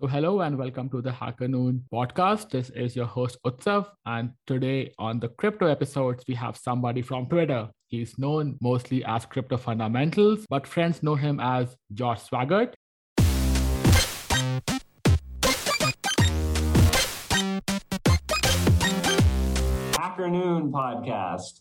[0.00, 2.48] So, hello and welcome to the Hacker Noon podcast.
[2.48, 7.26] This is your host Utsav, and today on the crypto episodes, we have somebody from
[7.26, 7.68] Twitter.
[7.88, 12.72] He's known mostly as Crypto Fundamentals, but friends know him as Josh Swaggart.
[19.98, 21.60] Hacker Noon podcast.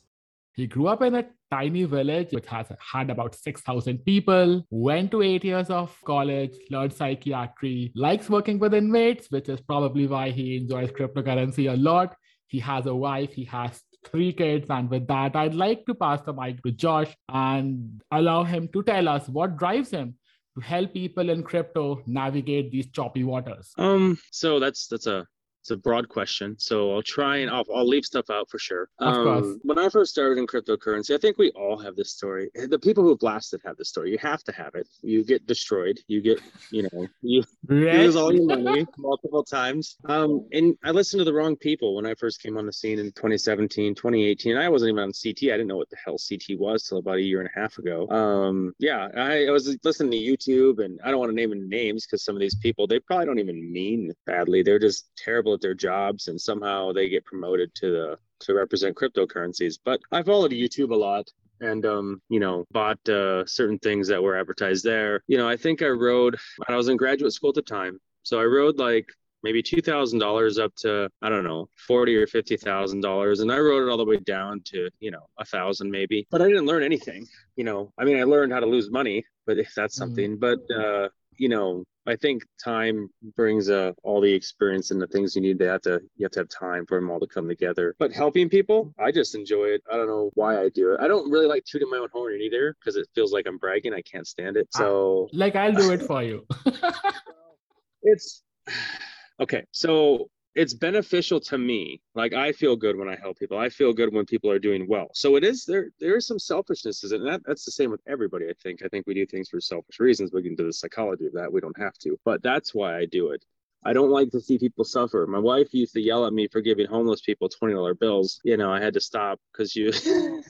[0.59, 5.21] He grew up in a tiny village which has had about 6,000 people, went to
[5.21, 10.57] eight years of college, learned psychiatry, likes working with inmates, which is probably why he
[10.57, 12.13] enjoys cryptocurrency a lot.
[12.47, 14.69] He has a wife, he has three kids.
[14.69, 18.83] And with that, I'd like to pass the mic to Josh and allow him to
[18.83, 20.15] tell us what drives him
[20.57, 23.71] to help people in crypto navigate these choppy waters.
[23.77, 25.25] Um, so that's that's a
[25.69, 28.89] it's a broad question, so I'll try and I'll, I'll leave stuff out for sure.
[28.97, 29.59] Um.
[29.63, 32.49] When I first started in cryptocurrency, I think we all have this story.
[32.55, 34.09] The people who blasted have this story.
[34.11, 34.87] You have to have it.
[35.03, 35.99] You get destroyed.
[36.07, 36.39] You get,
[36.71, 39.97] you know, you lose all your money multiple times.
[40.05, 42.97] Um, and I listened to the wrong people when I first came on the scene
[42.97, 44.57] in 2017, 2018.
[44.57, 45.43] I wasn't even on CT.
[45.43, 47.77] I didn't know what the hell CT was till about a year and a half
[47.77, 48.09] ago.
[48.09, 51.61] Um, yeah, I, I was listening to YouTube, and I don't want to name any
[51.61, 54.63] names because some of these people they probably don't even mean badly.
[54.63, 58.95] They're just terrible at their jobs, and somehow they get promoted to the to represent
[58.95, 59.77] cryptocurrencies.
[59.83, 61.29] But I followed YouTube a lot
[61.61, 65.21] and um, you know, bought uh, certain things that were advertised there.
[65.27, 66.37] You know, I think I rode.
[66.57, 69.07] When I was in graduate school at the time, so I rode like
[69.43, 73.51] maybe two thousand dollars up to I don't know forty or fifty thousand dollars, and
[73.51, 76.25] I rode it all the way down to you know a thousand maybe.
[76.31, 77.27] But I didn't learn anything.
[77.57, 79.99] You know, I mean, I learned how to lose money, but if that's Mhm.
[79.99, 80.37] something.
[80.37, 81.09] But uh,
[81.39, 85.57] you know, I think time brings uh, all the experience and the things you need
[85.59, 87.95] to have to you have to have time for them all to come together.
[87.97, 89.81] But helping people, I just enjoy it.
[89.91, 90.99] I don't know why I do it.
[90.99, 93.93] I don't really like tooting my own horn either because it feels like I'm bragging.
[93.93, 94.67] I can't stand it.
[94.71, 96.45] So Like, I'll do it for you.
[98.03, 98.43] it's
[99.39, 99.63] okay.
[99.71, 102.01] So it's beneficial to me.
[102.15, 103.57] Like I feel good when I help people.
[103.57, 105.09] I feel good when people are doing well.
[105.13, 105.89] So it is there.
[105.99, 108.47] There is some selfishness, and that that's the same with everybody.
[108.47, 108.81] I think.
[108.83, 110.31] I think we do things for selfish reasons.
[110.33, 111.51] We can do the psychology of that.
[111.51, 113.45] We don't have to, but that's why I do it.
[113.85, 115.25] I don't like to see people suffer.
[115.27, 118.41] My wife used to yell at me for giving homeless people twenty dollar bills.
[118.43, 119.93] You know, I had to stop because you,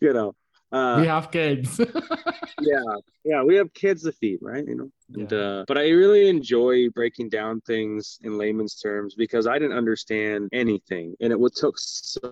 [0.00, 0.34] you know,
[0.72, 1.80] uh, we have kids.
[2.60, 2.80] yeah
[3.24, 4.64] yeah we have kids to feed right?
[4.66, 5.38] You know and Yeah.
[5.38, 10.48] uh but i really enjoy breaking down things in layman's terms because i didn't understand
[10.52, 12.30] anything and it would took so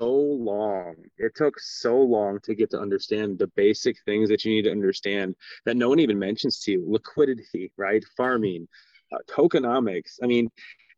[0.50, 0.94] long.
[1.18, 4.70] It took so long to get to understand the basic things that you need to
[4.70, 5.34] understand
[5.66, 6.84] that no one even mentions to you.
[6.88, 8.02] Liquidity right?
[8.16, 8.66] Farming
[9.12, 10.12] uh, tokenomics.
[10.22, 10.48] I mean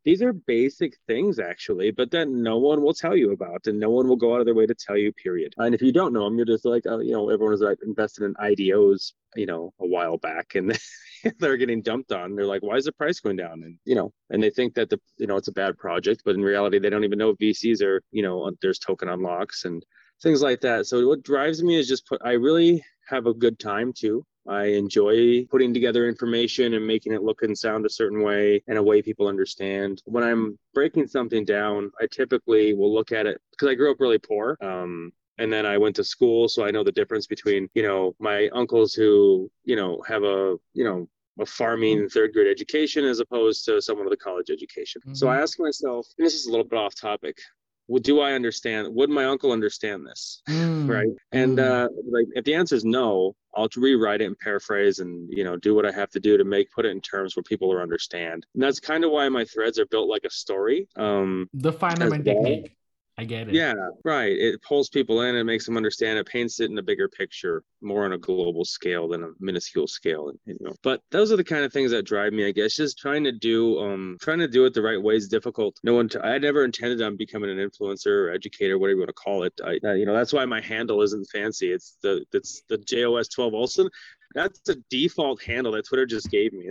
[0.05, 3.89] these are basic things actually but then no one will tell you about and no
[3.89, 5.53] one will go out of their way to tell you period.
[5.57, 7.79] And if you don't know them you're just like oh you know everyone is like
[7.85, 10.77] invested in idos you know a while back and
[11.39, 12.35] they're getting dumped on.
[12.35, 13.63] They're like why is the price going down?
[13.63, 16.35] And you know and they think that the you know it's a bad project but
[16.35, 19.83] in reality they don't even know vcs are you know there's token unlocks and
[20.21, 20.85] things like that.
[20.85, 24.65] So what drives me is just put i really have a good time too I
[24.65, 28.83] enjoy putting together information and making it look and sound a certain way in a
[28.83, 30.01] way people understand.
[30.05, 33.99] When I'm breaking something down, I typically will look at it because I grew up
[33.99, 34.57] really poor.
[34.61, 38.15] Um, and then I went to school, so I know the difference between, you know,
[38.19, 41.07] my uncles who, you know, have a, you know,
[41.39, 45.01] a farming third grade education as opposed to someone with a college education.
[45.13, 47.39] So I ask myself, and this is a little bit off topic,
[47.87, 48.93] well, do I understand?
[48.93, 50.41] Would my uncle understand this?
[50.49, 50.87] Mm.
[50.87, 51.85] right and Mm.
[51.85, 55.57] uh like if the answer is no i'll rewrite it and paraphrase and you know
[55.57, 57.77] do what i have to do to make put it in terms where people will
[57.79, 61.71] understand and that's kind of why my threads are built like a story um The
[61.71, 62.23] Feynman well.
[62.23, 62.75] technique.
[63.15, 63.53] I get it.
[63.53, 66.81] yeah right it pulls people in and makes them understand it paints it in a
[66.81, 70.99] bigger picture more on a global scale than a minuscule scale and, you know but
[71.11, 73.77] those are the kind of things that drive me i guess just trying to do
[73.79, 75.79] um trying to do it the right way is difficult.
[75.83, 79.09] No one t- i never intended on becoming an influencer or educator whatever you want
[79.09, 79.53] to call it.
[79.63, 81.71] I, you know that's why my handle isn't fancy.
[81.71, 83.89] It's the it's the jos 12 olson
[84.33, 86.69] that's the default handle that twitter just gave me.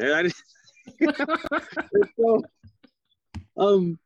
[3.56, 3.98] Um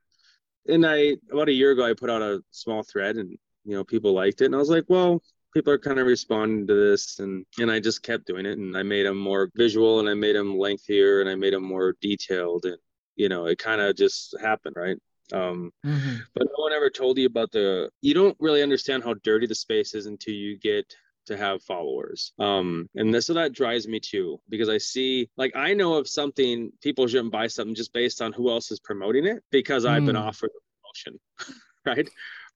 [0.69, 3.85] and I about a year ago I put out a small thread and you know
[3.85, 4.47] people liked it.
[4.47, 5.23] And I was like, well,
[5.55, 7.19] people are kind of responding to this.
[7.19, 8.59] And and I just kept doing it.
[8.59, 11.65] And I made them more visual and I made them lengthier and I made them
[11.65, 12.65] more detailed.
[12.67, 12.79] And
[13.17, 14.99] you know it kind of just happened right?
[15.33, 16.23] Um Mhm.
[16.35, 19.55] but no one ever told you about the you don't really understand how dirty the
[19.55, 20.95] space is until you get
[21.27, 25.55] to have followers um and this, so that drives me too because i see like
[25.57, 29.27] i know of something people shouldn't buy something just based on who else is promoting
[29.27, 30.23] it because i've been Mm.
[30.29, 31.21] offered a promotion
[31.85, 32.09] right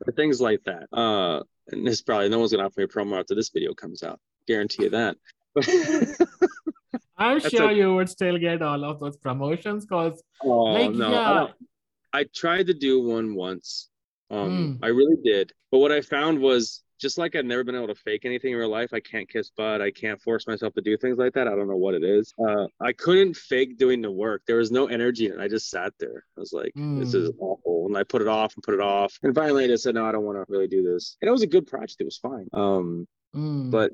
[0.07, 3.19] or things like that uh and this probably no one's gonna offer me a promo
[3.19, 5.17] after this video comes out guarantee you that
[7.19, 10.93] I'm That's sure a- you would still get all of those promotions because, Oh like,
[10.93, 11.53] no, I, yeah, don't-
[12.13, 13.89] I tried to do one once.
[14.31, 14.85] Um, Mm.
[14.85, 15.53] I really did.
[15.71, 18.59] But what I found was just like I've never been able to fake anything in
[18.59, 18.91] real life.
[18.93, 19.81] I can't kiss butt.
[19.81, 21.49] I can't force myself to do things like that.
[21.49, 22.33] I don't know what it is.
[22.39, 24.43] Uh, I couldn't fake doing the work.
[24.47, 25.41] There was no energy in it.
[25.41, 26.25] I just sat there.
[26.37, 27.87] I was like, this is awful.
[27.87, 29.19] And I put it off and put it off.
[29.23, 31.17] And finally I just said, no, I don't want to really do this.
[31.23, 31.97] And it was a good project.
[32.01, 32.49] It was fine.
[32.53, 33.71] Um, Mm.
[33.71, 33.93] but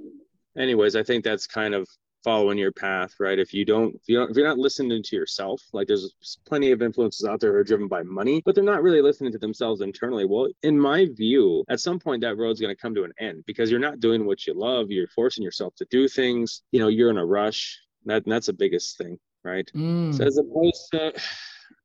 [0.56, 1.86] anyways, I think that's kind of
[2.26, 3.38] following your path, right?
[3.38, 6.12] If you don't, if you don't, if you're not listening to yourself, like there's
[6.44, 9.30] plenty of influences out there who are driven by money, but they're not really listening
[9.30, 10.24] to themselves internally.
[10.24, 13.44] Well, in my view, at some point that road's going to come to an end
[13.46, 14.90] because you're not doing what you love.
[14.90, 16.62] You're forcing yourself to do things.
[16.72, 17.78] You know, you're in a rush.
[18.06, 19.70] That that's the biggest thing, right?
[19.76, 20.12] Mm.
[20.12, 21.12] So as opposed to,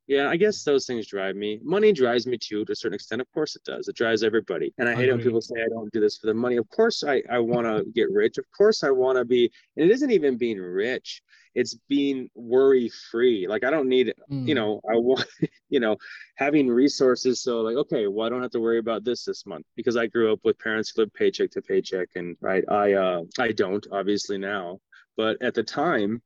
[0.07, 1.59] yeah, I guess those things drive me.
[1.63, 3.21] Money drives me too, to a certain extent.
[3.21, 3.87] Of course it does.
[3.87, 4.73] It drives everybody.
[4.77, 6.57] And I hate when people say I don't do this for the money.
[6.57, 8.37] Of course I, I want to get rich.
[8.37, 11.21] Of course I want to be, and it isn't even being rich.
[11.53, 13.47] It's being worry free.
[13.47, 14.47] Like I don't need, Mm.
[14.47, 15.25] you know, I want,
[15.69, 15.97] you know,
[16.35, 17.41] having resources.
[17.43, 20.07] So like, okay, well, I don't have to worry about this this month because I
[20.07, 22.09] grew up with parents who lived paycheck to paycheck.
[22.15, 24.79] And right, I, uh, I don't obviously now,
[25.17, 26.21] but at the time,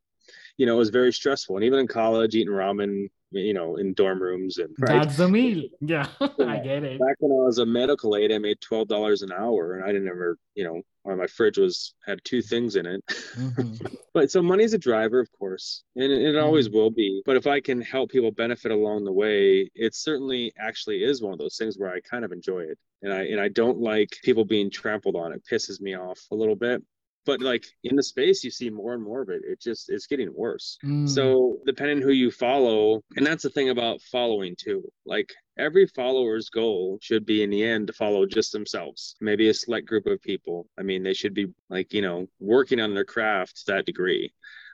[0.57, 1.55] you know, it was very stressful.
[1.57, 5.03] And even in college, eating ramen, you know, in dorm rooms and right.
[5.03, 5.63] That's the meal.
[5.81, 6.99] Yeah, I get it.
[6.99, 9.87] Back when I was a medical aide, I made twelve dollars an hour, and I
[9.91, 13.05] didn't ever, you know, or my fridge was had two things in it.
[13.07, 13.95] Mhm.
[14.13, 17.21] but so money's a driver, of course, and it, it always will be.
[17.25, 21.33] But if I can help people benefit along the way, it certainly actually is one
[21.33, 24.17] of those things where I kind of enjoy it, and I and I don't like
[24.23, 25.33] people being trampled on.
[25.33, 26.81] It pisses me off a little bit.
[27.25, 29.41] But like in the space, you see more and more of it.
[29.45, 30.77] It just it's getting worse.
[30.83, 31.09] Mm.
[31.09, 34.83] So depending who you follow, and that's the thing about following too.
[35.05, 39.15] Like every follower's goal should be in the end to follow just themselves.
[39.21, 40.67] Maybe a select group of people.
[40.77, 44.31] I mean, they should be like, you know, working on their craft to that degree.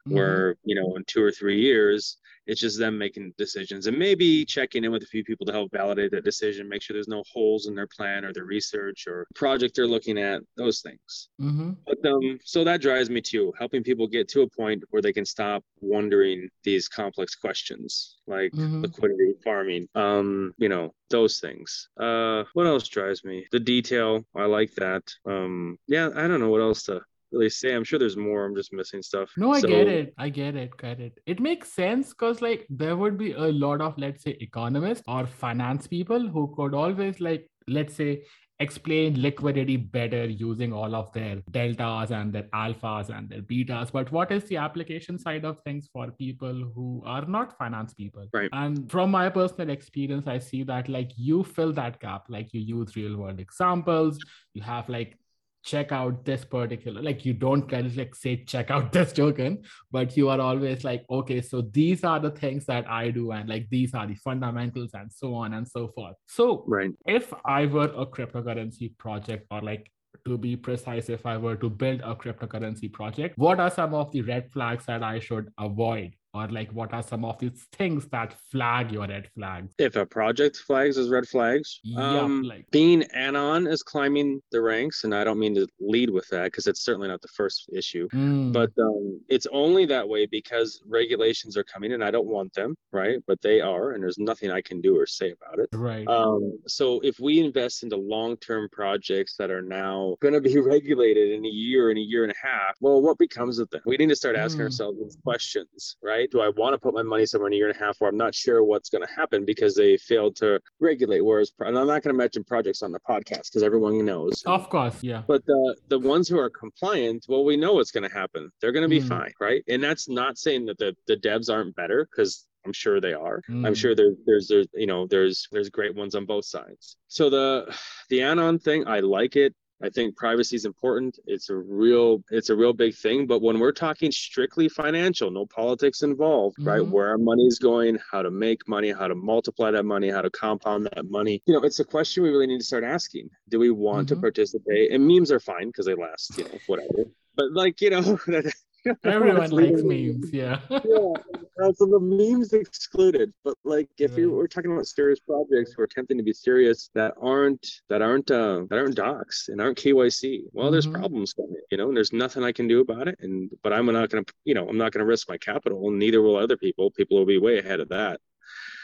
[0.07, 0.15] Mhm.
[0.15, 2.17] Where, you know, in two or three years,
[2.47, 5.71] it's just them making decisions and maybe checking in with a few people to help
[5.71, 9.27] validate that decision, make sure there's no holes in their plan or their research or
[9.35, 11.29] project they're looking at, those things.
[11.39, 11.77] Mhm.
[11.85, 15.13] But um, so that drives me too, helping people get to a point where they
[15.13, 18.83] can stop wondering these complex questions like Mhm.
[18.83, 21.89] liquidity, farming, um, you know, those things.
[21.97, 23.47] Uh, what else drives me?
[23.51, 25.03] The detail, I like that.
[25.25, 27.73] Um, yeah, I don't know what else to really say.
[27.73, 28.45] I'm sure there's more.
[28.45, 29.31] I'm just missing stuff.
[29.37, 30.13] No, I So- get it.
[30.17, 30.75] I get it.
[30.77, 31.19] Get it.
[31.25, 35.25] It makes sense because, like, there would be a lot of, let's say, economists or
[35.27, 38.23] finance people who could always, like, let's say,
[38.59, 43.91] explain liquidity better using all of their deltas and their alphas and their betas.
[43.91, 48.27] But what is the application side of things for people who are not finance people?
[48.31, 48.49] Right.
[48.53, 52.61] And from my personal experience, I see that, like, you fill that gap, like, you
[52.61, 54.19] use real world examples,
[54.53, 55.17] you have, like,
[55.63, 59.61] check out this particular like you don't kind of like say check out this token
[59.91, 63.47] but you are always like okay so these are the things that i do and
[63.47, 66.91] like these are the fundamentals and so on and so forth so Right.
[67.05, 69.91] if i were a cryptocurrency project or like
[70.25, 74.11] to be precise if i were to build a cryptocurrency project what are some of
[74.11, 78.07] the red flags that i should avoid or like what are some of these things
[78.07, 79.73] that flag your red flags?
[79.77, 84.61] If a project flags as red flags, yeah um, like being anon is climbing the
[84.61, 87.69] ranks, and I don't mean to lead with that because it's certainly not the first
[87.73, 88.07] issue.
[88.13, 92.53] mm, but um, it's only that way because regulations are coming and i don't want
[92.53, 93.19] them right?
[93.27, 95.69] But they are and there's nothing i can do or say about it.
[95.73, 96.07] Right.
[96.07, 101.31] Um, so if we invest into long-term projects that are now going to be regulated
[101.31, 103.81] in a year and a year and a half well what becomes of them?
[103.85, 104.65] We need to start asking Mm.
[104.65, 107.67] ourselves these questions right do i want to put my money somewhere in a year
[107.69, 110.59] and a half where i'm not sure what's going to happen because they failed to
[110.79, 114.43] regulate whereas and i'm not going to mention projects on the podcast because everyone knows
[114.45, 118.07] of course yeah but the the ones who are compliant, well, we know what's going
[118.09, 118.49] to happen.
[118.59, 119.07] They're going to be Mm.
[119.07, 119.63] fine, right?
[119.67, 123.41] And that's not saying that the the devs aren't better because I'm sure they are.
[123.49, 123.75] I'm Mm.
[123.75, 126.97] sure there, there's there's you know there's there's great ones on both sides.
[127.07, 127.73] So the
[128.09, 129.53] the anon thing, I like it.
[129.83, 131.17] I think privacy is important.
[131.25, 133.25] It's a real it's a real big thing.
[133.25, 136.81] But when we're talking strictly financial, no politics involved, right?
[136.81, 136.89] Mhm.
[136.89, 140.29] Where our money's going, how to make money, how to multiply that money, how to
[140.29, 141.41] compound that money.
[141.45, 143.29] You know, it's a question we really need to start asking.
[143.49, 144.09] Do we want Mhm.
[144.09, 144.91] to participate?
[144.91, 147.09] And memes are fine because they last, you know, whatever.
[147.35, 148.01] But like, you know,
[149.03, 151.13] everyone likes memes yeah yeah.
[151.61, 153.31] Uh, so the memes excluded.
[153.43, 154.37] But like if you Right.
[154.37, 158.31] we're talking about serious projects who are attempting to be serious that aren't that aren't
[158.31, 160.93] uh that aren't docs and aren't KYC, well there's Mhm.
[160.99, 163.17] problems coming, you know, and there's nothing I can do about it.
[163.19, 166.21] And but I'm not gonna you know, I'm not gonna risk my capital and neither
[166.21, 166.89] will other people.
[166.91, 168.19] People will be way ahead of that,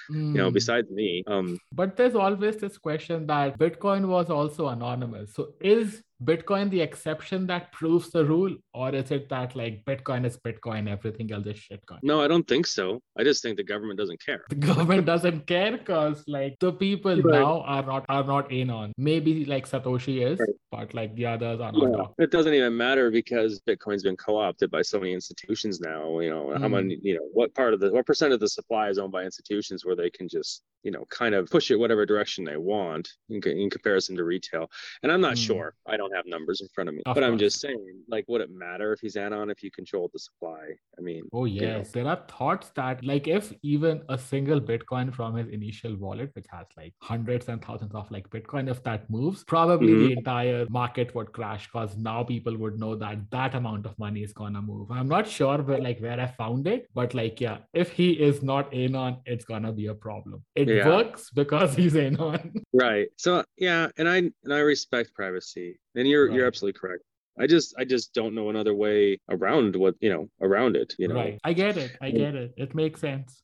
[0.09, 0.53] you know, Mm.
[0.53, 1.23] besides me.
[1.25, 5.33] Um But there's always this question that Bitcoin was also anonymous.
[5.33, 10.25] So is Bitcoin the exception that proves the rule, or is it that like Bitcoin
[10.25, 11.99] is Bitcoin, everything else is shitcoin?
[12.01, 13.01] No, I don't think so.
[13.19, 14.43] I just think the government doesn't care.
[14.49, 17.39] The government doesn't care because like the people Right.
[17.41, 18.93] now are not are not in on.
[18.97, 20.49] Maybe like Satoshi is, Right.
[20.71, 22.15] but like the others are not.
[22.17, 26.19] Yeah, it doesn't even matter because Bitcoin's been co-opted by so many institutions now.
[26.19, 26.71] You know, how Mm.
[26.71, 29.23] many, you know, what part of the, what percent of the supply is owned by
[29.23, 33.07] institutions where they can just, you know, kind of push it whatever direction they want
[33.29, 34.69] in, in comparison to retail.
[35.03, 35.45] And I'm not Mm.
[35.45, 35.75] sure.
[35.85, 38.41] I don't have numbers in front of me, Of but I'm just saying, like, would
[38.41, 40.63] it matter if he's anon if you control the supply?
[40.97, 44.59] I mean, Oh you know, yes, there are thoughts that like if even a single
[44.59, 48.83] Bitcoin from his initial wallet, which has like hundreds and thousands of like Bitcoin, if
[48.83, 50.17] that moves, probably the mm-hmm.
[50.19, 54.33] entire market would crash because now people would know that that amount of money is
[54.33, 54.91] gonna move.
[54.91, 58.41] I'm not sure where like where I found it, but like yeah, if he is
[58.41, 60.43] not in on, it's gonna be a problem.
[60.55, 60.87] It Yeah.
[60.87, 62.53] works because he's in on.
[62.73, 63.07] right.
[63.17, 67.03] So yeah, and I and I respect privacy, and you're you're absolutely correct.
[67.39, 70.95] I just I just don't know another way around what you know around it.
[70.97, 71.39] You know, Right.
[71.43, 71.91] I get it.
[72.01, 72.53] I get it.
[72.57, 73.43] It makes sense.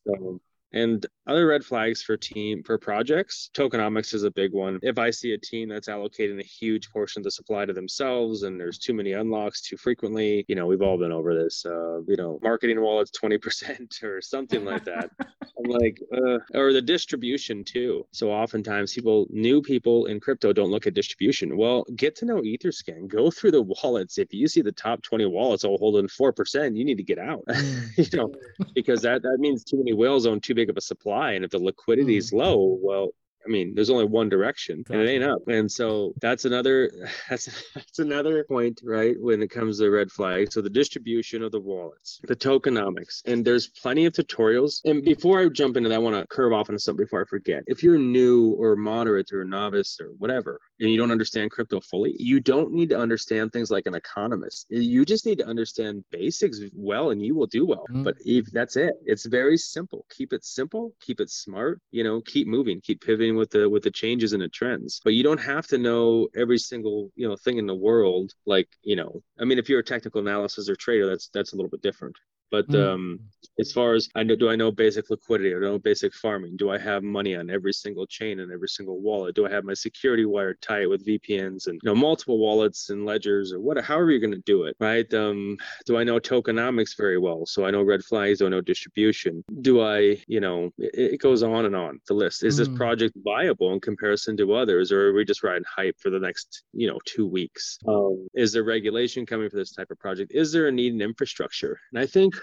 [0.73, 4.79] And other red flags for team for projects, tokenomics is a big one.
[4.81, 8.43] If I see a team that's allocating a huge portion of the supply to themselves
[8.43, 11.65] and there's too many unlocks too frequently, you know, we've all been over this.
[11.65, 15.11] Uh, you know, marketing wallets 20% or something like that.
[15.41, 18.05] I'm like, uh, or the distribution too.
[18.11, 21.55] So oftentimes people, new people in crypto don't look at distribution.
[21.55, 23.07] Well, get to know Etherscan.
[23.07, 24.17] Go through the wallets.
[24.17, 27.43] If you see the top 20 wallets all holding 4%, you need to get out.
[27.95, 28.33] You know,
[28.73, 31.31] because that, that means too many whales own too big of a supply.
[31.33, 32.19] And if the liquidity hmm.
[32.19, 33.11] is low, well,
[33.45, 35.47] I mean, there's only one direction and it ain't up.
[35.47, 36.89] And so that's another
[37.29, 39.15] that's that's another point, right?
[39.19, 40.51] When it comes to red flag.
[40.51, 44.81] So the distribution of the wallets, the tokenomics, and there's plenty of tutorials.
[44.85, 47.25] And before I jump into that, I want to curve off into something before I
[47.25, 47.63] forget.
[47.67, 52.15] If you're new or moderate or novice or whatever, and you don't understand crypto fully,
[52.19, 54.67] you don't need to understand things like an economist.
[54.69, 57.85] You just need to understand basics well, and you will do well.
[57.91, 58.03] Mm.
[58.03, 60.05] But if that's it, it's very simple.
[60.15, 61.79] Keep it simple, keep it smart.
[61.91, 65.01] You know, keep moving, keep pivoting with the with the changes and the trends.
[65.03, 68.33] But you don't have to know every single you know thing in the world.
[68.45, 71.55] Like you know, I mean, if you're a technical analysis or trader, that's that's a
[71.55, 72.15] little bit different.
[72.53, 72.87] But Mm.
[72.87, 73.19] um,
[73.59, 75.49] as far as I know, do I know basic liquidity?
[75.49, 76.55] Do I know basic farming?
[76.55, 79.35] Do I have money on every single chain and every single wallet?
[79.35, 83.05] Do I have my security wired tight with VPNs and you know multiple wallets and
[83.07, 83.83] ledgers or what?
[83.83, 85.11] However you're going to do it, right?
[85.15, 85.57] Um,
[85.87, 87.45] do I know tokenomics very well?
[87.47, 88.37] So I know red flags.
[88.37, 89.43] Do I know distribution?
[89.61, 92.43] Do I, you know, it, it goes on and on the list.
[92.43, 92.75] Is this Mm.
[92.75, 96.63] project viable in comparison to others, or are we just riding hype for the next,
[96.73, 97.79] you know, two weeks?
[97.87, 100.31] Um, is there regulation coming for this type of project?
[100.35, 101.79] Is there a need in infrastructure?
[101.91, 102.35] And I think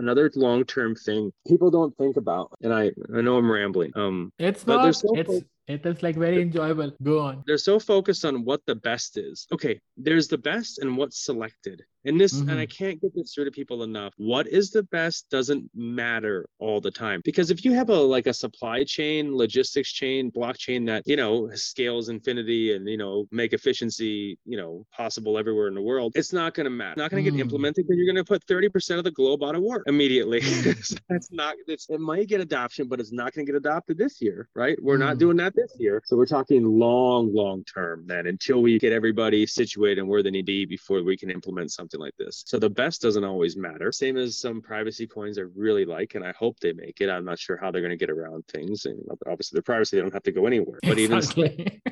[0.00, 2.84] another long-term thing people don't think about, and I
[3.16, 3.92] I know I'm rambling.
[4.02, 4.94] Um, It's not.
[4.94, 6.90] so It's fo- it is like very enjoyable.
[7.10, 7.34] Go on.
[7.46, 9.46] they're so focused on what the best is.
[9.54, 9.74] Okay,
[10.06, 11.78] there's the best and what's selected.
[12.06, 14.14] And this, and I can't get this through to people enough.
[14.16, 17.20] What is the best doesn't matter all the time.
[17.28, 21.50] Because if you have a like a supply chain, logistics chain, blockchain that, you know,
[21.54, 26.32] scales infinity and, you know, make efficiency, you know, possible everywhere in the world, it's
[26.32, 26.92] not gonna matter.
[26.92, 27.40] It's not gonna get Mm.
[27.46, 30.40] implemented because you're gonna put 30% of the globe out of work immediately.
[30.40, 30.76] Mm.
[30.90, 34.20] So that's not it's it might get adoption, but it's not gonna get adopted this
[34.22, 34.76] year, right?
[34.82, 35.18] We're not Mm.
[35.18, 36.00] doing that this year.
[36.06, 40.30] So we're talking long, long term then until we get everybody situated and where they
[40.30, 42.42] need to be before we can implement something like this.
[42.46, 43.92] So the best doesn't always matter.
[43.92, 47.10] Same as some privacy coins I really like, and I hope they make it.
[47.10, 48.86] I'm not sure how they're going to get around things.
[48.86, 50.78] And obviously, the privacy they don't have to go anywhere.
[50.82, 51.20] But even,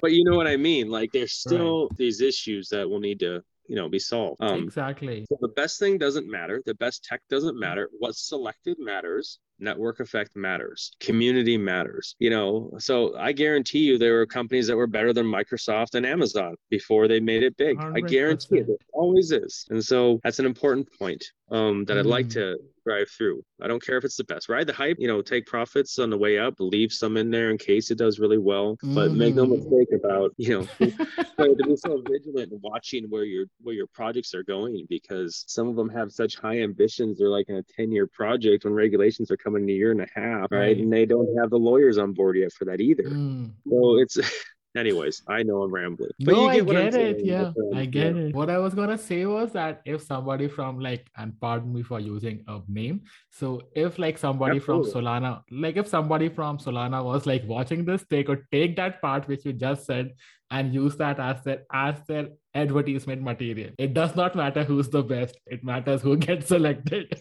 [0.01, 0.89] but you know what I mean.
[0.89, 4.39] Like there's still these issues that we'll need to, you know, be solved.
[4.43, 5.25] Um, exactly.
[5.29, 6.63] so the best thing doesn't matter.
[6.67, 7.89] The best tech doesn't matter.
[7.99, 9.39] What's selected matters.
[9.61, 10.93] Network effect matters.
[11.01, 12.15] Community matters.
[12.21, 16.07] You know, so I guarantee you there were companies that were better than Microsoft and
[16.07, 17.77] Amazon before they made it big.
[17.81, 18.69] I guarantee it.
[18.69, 18.77] 100%.
[18.93, 19.67] Always is.
[19.71, 22.33] And so that's an important point um, that I'd like Mm.
[22.35, 22.59] to
[22.89, 23.43] drive through.
[23.61, 24.49] I don't care if it's the best.
[24.49, 27.51] Ride the hype, you know, take profits on the way up, leave some in there
[27.51, 28.77] in case it does really well.
[28.83, 29.57] But make no Mm.
[29.57, 30.67] mistake about, you know,
[31.39, 35.69] to be so vigilant and watching where your where your projects are going because some
[35.69, 37.19] of them have such high ambitions.
[37.19, 40.01] They're like in a 10 year project when regulations are coming in a year and
[40.01, 40.59] a half, right?
[40.59, 40.79] Right.
[40.79, 43.05] And they don't have the lawyers on board yet for that either.
[43.11, 43.53] Mm.
[43.69, 44.17] So it's
[44.79, 46.11] anyways, I know I'm rambling.
[46.21, 46.93] But no, you I get I'm it.
[46.93, 47.21] saying.
[47.25, 48.23] Yeah, I'm- get yeah.
[48.23, 48.35] it.
[48.35, 52.01] What I was gonna say was that if somebody from like, and pardon me for
[52.01, 57.27] using a name, so if like somebody from Solana, like if somebody from Solana was
[57.27, 60.15] like watching this, they could take that part which you just said
[60.51, 63.71] and use that as their as their advertisement material.
[63.79, 67.21] It does not matter who's the best; it matters who gets selected.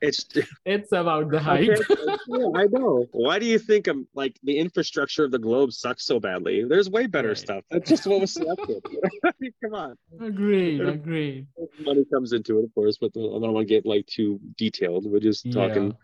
[0.00, 0.26] It's
[0.64, 1.68] It's about the hype.
[2.28, 3.06] yeah, I know.
[3.12, 6.64] Why do you think I'm like the infrastructure of the globe sucks so badly?
[6.64, 7.38] There's way better Right.
[7.38, 7.64] stuff.
[7.70, 8.82] That's just what was selected.
[9.62, 9.96] Come on.
[10.20, 11.46] agreed, agreed.
[11.80, 15.04] Money comes into it, of course, but I don't want to get like too detailed.
[15.10, 15.52] We're just Yeah.
[15.52, 15.94] talking,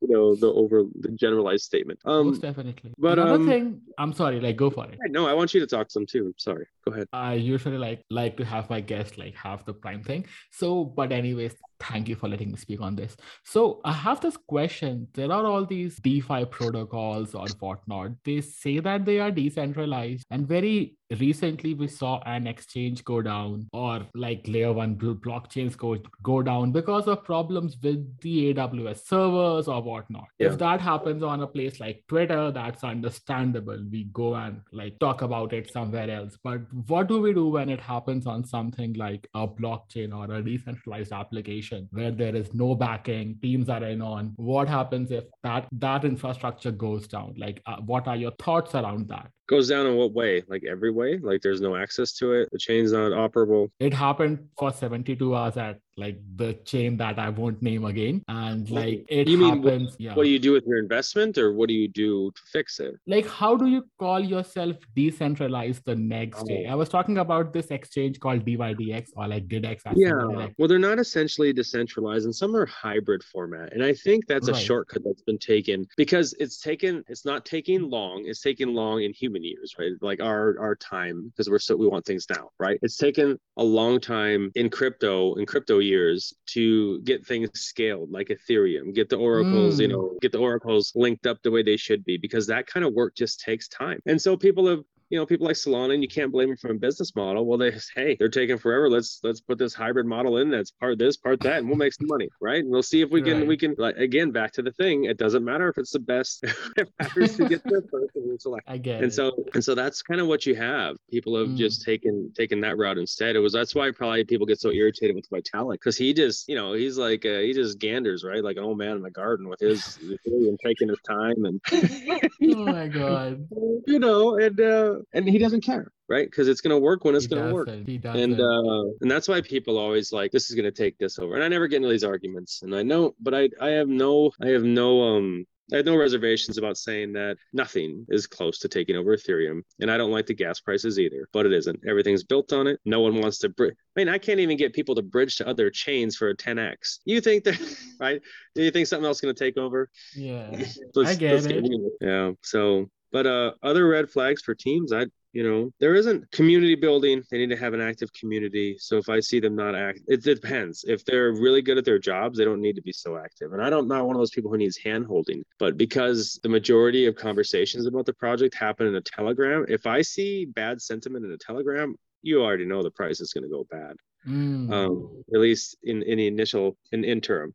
[0.00, 1.98] you know, the over the generalized statement.
[2.04, 2.92] Um, Most definitely.
[2.98, 4.98] but, Another um, thing, I'm sorry, like go for it.
[5.10, 6.34] no, I want you to talk some too.
[6.38, 6.66] Sorry.
[6.86, 7.08] Go ahead.
[7.12, 10.26] I usually like like to have my guests like have the prime thing.
[10.50, 11.54] So, but anyways,
[11.88, 13.16] thank you for letting me speak on this.
[13.44, 15.08] So I have this question.
[15.14, 18.12] There are all these DeFi protocols or whatnot.
[18.24, 23.68] They say that they are decentralized, and very recently we saw an exchange go down
[23.72, 29.68] or like layer one blockchains go go down because of problems with the AWS servers
[29.68, 30.26] or whatnot.
[30.38, 30.48] Yeah.
[30.48, 33.84] If that happens on a place like Twitter, that's understandable.
[33.90, 36.38] We go and like talk about it somewhere else.
[36.42, 40.42] But what do we do when it happens on something like a blockchain or a
[40.42, 44.32] decentralized application where there is no backing, teams are in on?
[44.36, 47.34] What happens if that that infrastructure goes down?
[47.36, 49.30] Like, uh, what are your thoughts around that?
[49.48, 50.42] Goes down in what way?
[50.48, 51.18] Like every way?
[51.18, 52.48] Like there's no access to it.
[52.52, 53.68] The chain's not operable.
[53.78, 58.68] It happened for 72 hours at like the chain that I won't name again, and
[58.70, 59.96] like it You mean, happens.
[59.98, 60.14] yeah.
[60.14, 62.94] What do you do with your investment, or what do you do to fix it?
[63.06, 66.72] like how do you call yourself decentralized the next day Oh.
[66.72, 70.48] i was talking about this exchange called dydx or like didx Yeah.
[70.58, 73.72] Well, they're not essentially decentralized, and some are hybrid format.
[73.72, 74.62] And I think that's a Right.
[74.68, 77.04] shortcut that's been taken because it's taken.
[77.08, 78.24] It's not taking long.
[78.26, 79.92] It's taking long in human years, right?
[80.00, 82.78] Like our our time because we're so we want things now, right?
[82.82, 88.28] It's taken a long time in crypto in crypto years to get things scaled, like
[88.28, 89.92] Ethereum, get the oracles, you Mm.
[89.92, 92.92] know, get the oracles linked up the way they should be, because that kind of
[92.94, 94.00] work just takes time.
[94.06, 96.72] And so people have you know people like solana and you can't blame them from
[96.72, 97.46] a business model.
[97.46, 98.88] Well they say hey they're taking forever.
[98.90, 101.92] Let's let's put this hybrid model in that's part this part that and we'll make
[101.92, 102.62] some money right?
[102.62, 103.46] And we'll see if we can Right.
[103.48, 106.42] we can like again back to the thing it doesn't matter if it's the best
[106.76, 108.64] it matters to get there first and select.
[108.68, 109.12] I get and it.
[109.14, 110.96] so and so that's kind of what you have.
[111.10, 111.56] People have Mm.
[111.56, 113.36] just taken taken that route instead.
[113.36, 116.54] It was that's why probably people get so irritated with vitalik because he just you
[116.54, 118.42] know he's like uh, he just ganders right?
[118.42, 121.60] Like an old man in the garden with his and taking his time and
[122.54, 123.46] oh my god.
[123.86, 127.14] You know and uh and he doesn't care right because it's going to work when
[127.14, 130.56] it's He to work he and uh and that's why people always like this is
[130.56, 133.14] going to take this over and i never get into these arguments and i know
[133.20, 137.14] but i i have no i have no um I have no reservations about saying
[137.14, 139.62] that nothing is close to taking over Ethereum.
[139.80, 141.80] And I don't like the gas prices either, but it isn't.
[141.88, 142.80] Everything's built on it.
[142.84, 143.74] No one wants to bridge.
[143.96, 146.98] I mean, I can't even get people to bridge to other chains for a 10x.
[147.06, 147.58] You think that,
[147.98, 148.20] right?
[148.54, 149.88] Do you think something else is going to take over?
[150.14, 150.50] yeah
[150.94, 151.62] Let's- I get it.
[151.62, 151.90] real.
[152.00, 152.32] Yeah.
[152.42, 157.22] So, but uh, other red flags for teams, I, you know, there isn't community building.
[157.30, 158.74] They need to have an active community.
[158.80, 160.84] So if I see them not act, it depends.
[160.94, 163.52] If they're really good at their jobs, they don't need to be so active.
[163.52, 165.44] And I don't not one of those people who needs hand holding.
[165.60, 170.02] But because the majority of conversations about the project happen in a Telegram, if I
[170.02, 173.64] see bad sentiment in a Telegram, you already know the price is going to go
[173.70, 173.94] bad
[174.26, 174.72] Mm.
[174.72, 177.54] um, at least in, in the initial in interim.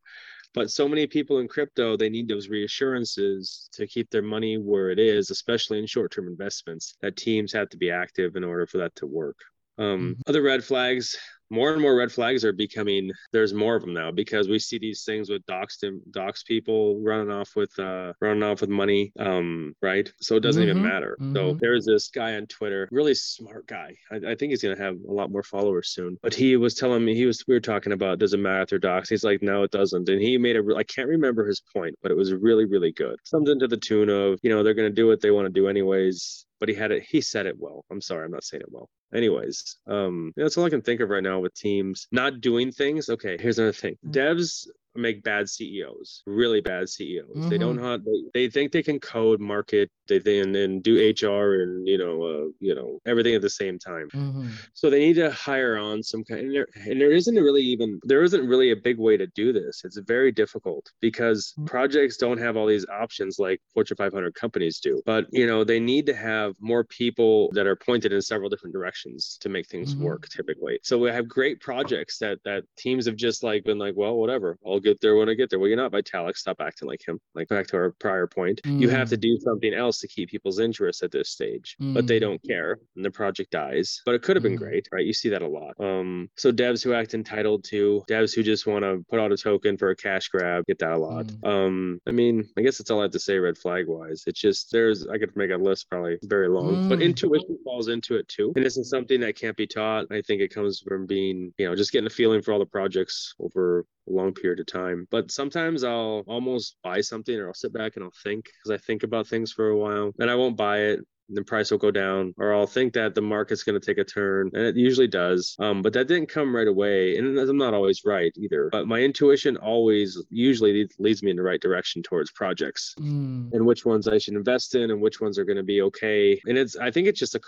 [0.53, 4.89] But so many people in crypto, they need those reassurances to keep their money where
[4.89, 6.95] it is, especially in short-term investments.
[7.01, 9.37] That teams have to be active in order for that to work.
[9.77, 11.15] Um, Other red flags.
[11.49, 13.11] More and more red flags are becoming.
[13.31, 17.31] There's more of them now because we see these things with doxed dox people running
[17.31, 19.11] off with uh, running off with money.
[19.19, 20.11] Um, right.
[20.21, 21.19] So it doesn't even Mhm, matter.
[21.35, 21.59] So mhm.
[21.59, 23.95] there's this guy on Twitter, really smart guy.
[24.11, 26.17] I, I think he's gonna have a lot more followers soon.
[26.21, 28.69] But he was telling me he was we were talking about does it matter if
[28.69, 29.09] they're docs?
[29.09, 30.07] He's like, no, it doesn't.
[30.09, 33.17] And he made a i can't remember his point, but it was really really good.
[33.23, 35.67] Something to the tune of you know they're gonna do what they want to do
[35.67, 36.45] anyways.
[36.59, 37.03] But he had it.
[37.09, 37.85] He said it well.
[37.89, 38.89] I'm sorry, I'm not saying it well.
[39.13, 43.09] Anyways, um, that's all I can think of right now with teams not doing things.
[43.09, 43.97] Okay, here's another thing.
[44.07, 47.47] Devs make bad CEOs, really bad CEOs.
[47.49, 51.61] They don't have they, they think they can code, market, they then and do HR
[51.61, 54.09] and you know uh, you know everything at the same time.
[54.13, 54.51] Mhm.
[54.73, 57.99] So they need to hire on some kind, and there, and there isn't really even
[58.03, 59.83] there isn't really a big way to do this.
[59.83, 61.67] It's very difficult because Mm.
[61.67, 65.01] projects don't have all these options like Fortune 500 companies do.
[65.05, 68.73] But you know they need to have more people that are pointed in several different
[68.73, 69.99] directions to make things Mhm.
[69.99, 70.27] work.
[70.29, 74.15] Typically, so we have great projects that that teams have just like been like, well,
[74.17, 75.59] whatever, I'll get there when I get there.
[75.59, 76.35] Well, you're not Vitalik.
[76.37, 77.19] Stop acting like him.
[77.35, 79.21] Like back to our prior point, you have to Mm.
[79.21, 82.21] do something else to keep people's interest at this stage, but they Mm.
[82.21, 84.01] don't care, and the project dies.
[84.05, 84.57] But it could have been Mm.
[84.59, 85.05] great, right?
[85.05, 85.79] You see that a lot.
[85.79, 89.37] Um, so devs who act entitled to, devs who just want to put out a
[89.37, 91.27] token for a cash grab, get that a lot.
[91.27, 91.47] Mm.
[91.49, 94.23] Um, I mean, I guess that's all I have to say red flag wise.
[94.27, 97.03] It's just there's I could make a list probably very long, but Mm.
[97.03, 100.07] intuition falls into it too, and this is something that can't be taught.
[100.11, 102.65] I think it comes from being, you know, just getting a feeling for all the
[102.65, 105.07] projects over a long period of time.
[105.11, 108.83] But sometimes I'll almost buy something or I'll sit back and I'll think because I
[108.85, 111.91] think about things for a while and I won't buy it the price will go
[111.91, 115.07] down or i'll think that the market's going to take a turn and it usually
[115.07, 115.55] does.
[115.59, 118.69] Um, but that didn't come right away and i'm not always right either.
[118.71, 122.95] But my intuition always usually leads me in the right direction towards projects.
[122.99, 123.53] Mm.
[123.53, 126.39] and which ones i should invest in and which ones are going to be okay.
[126.45, 127.41] And it's i think it's just a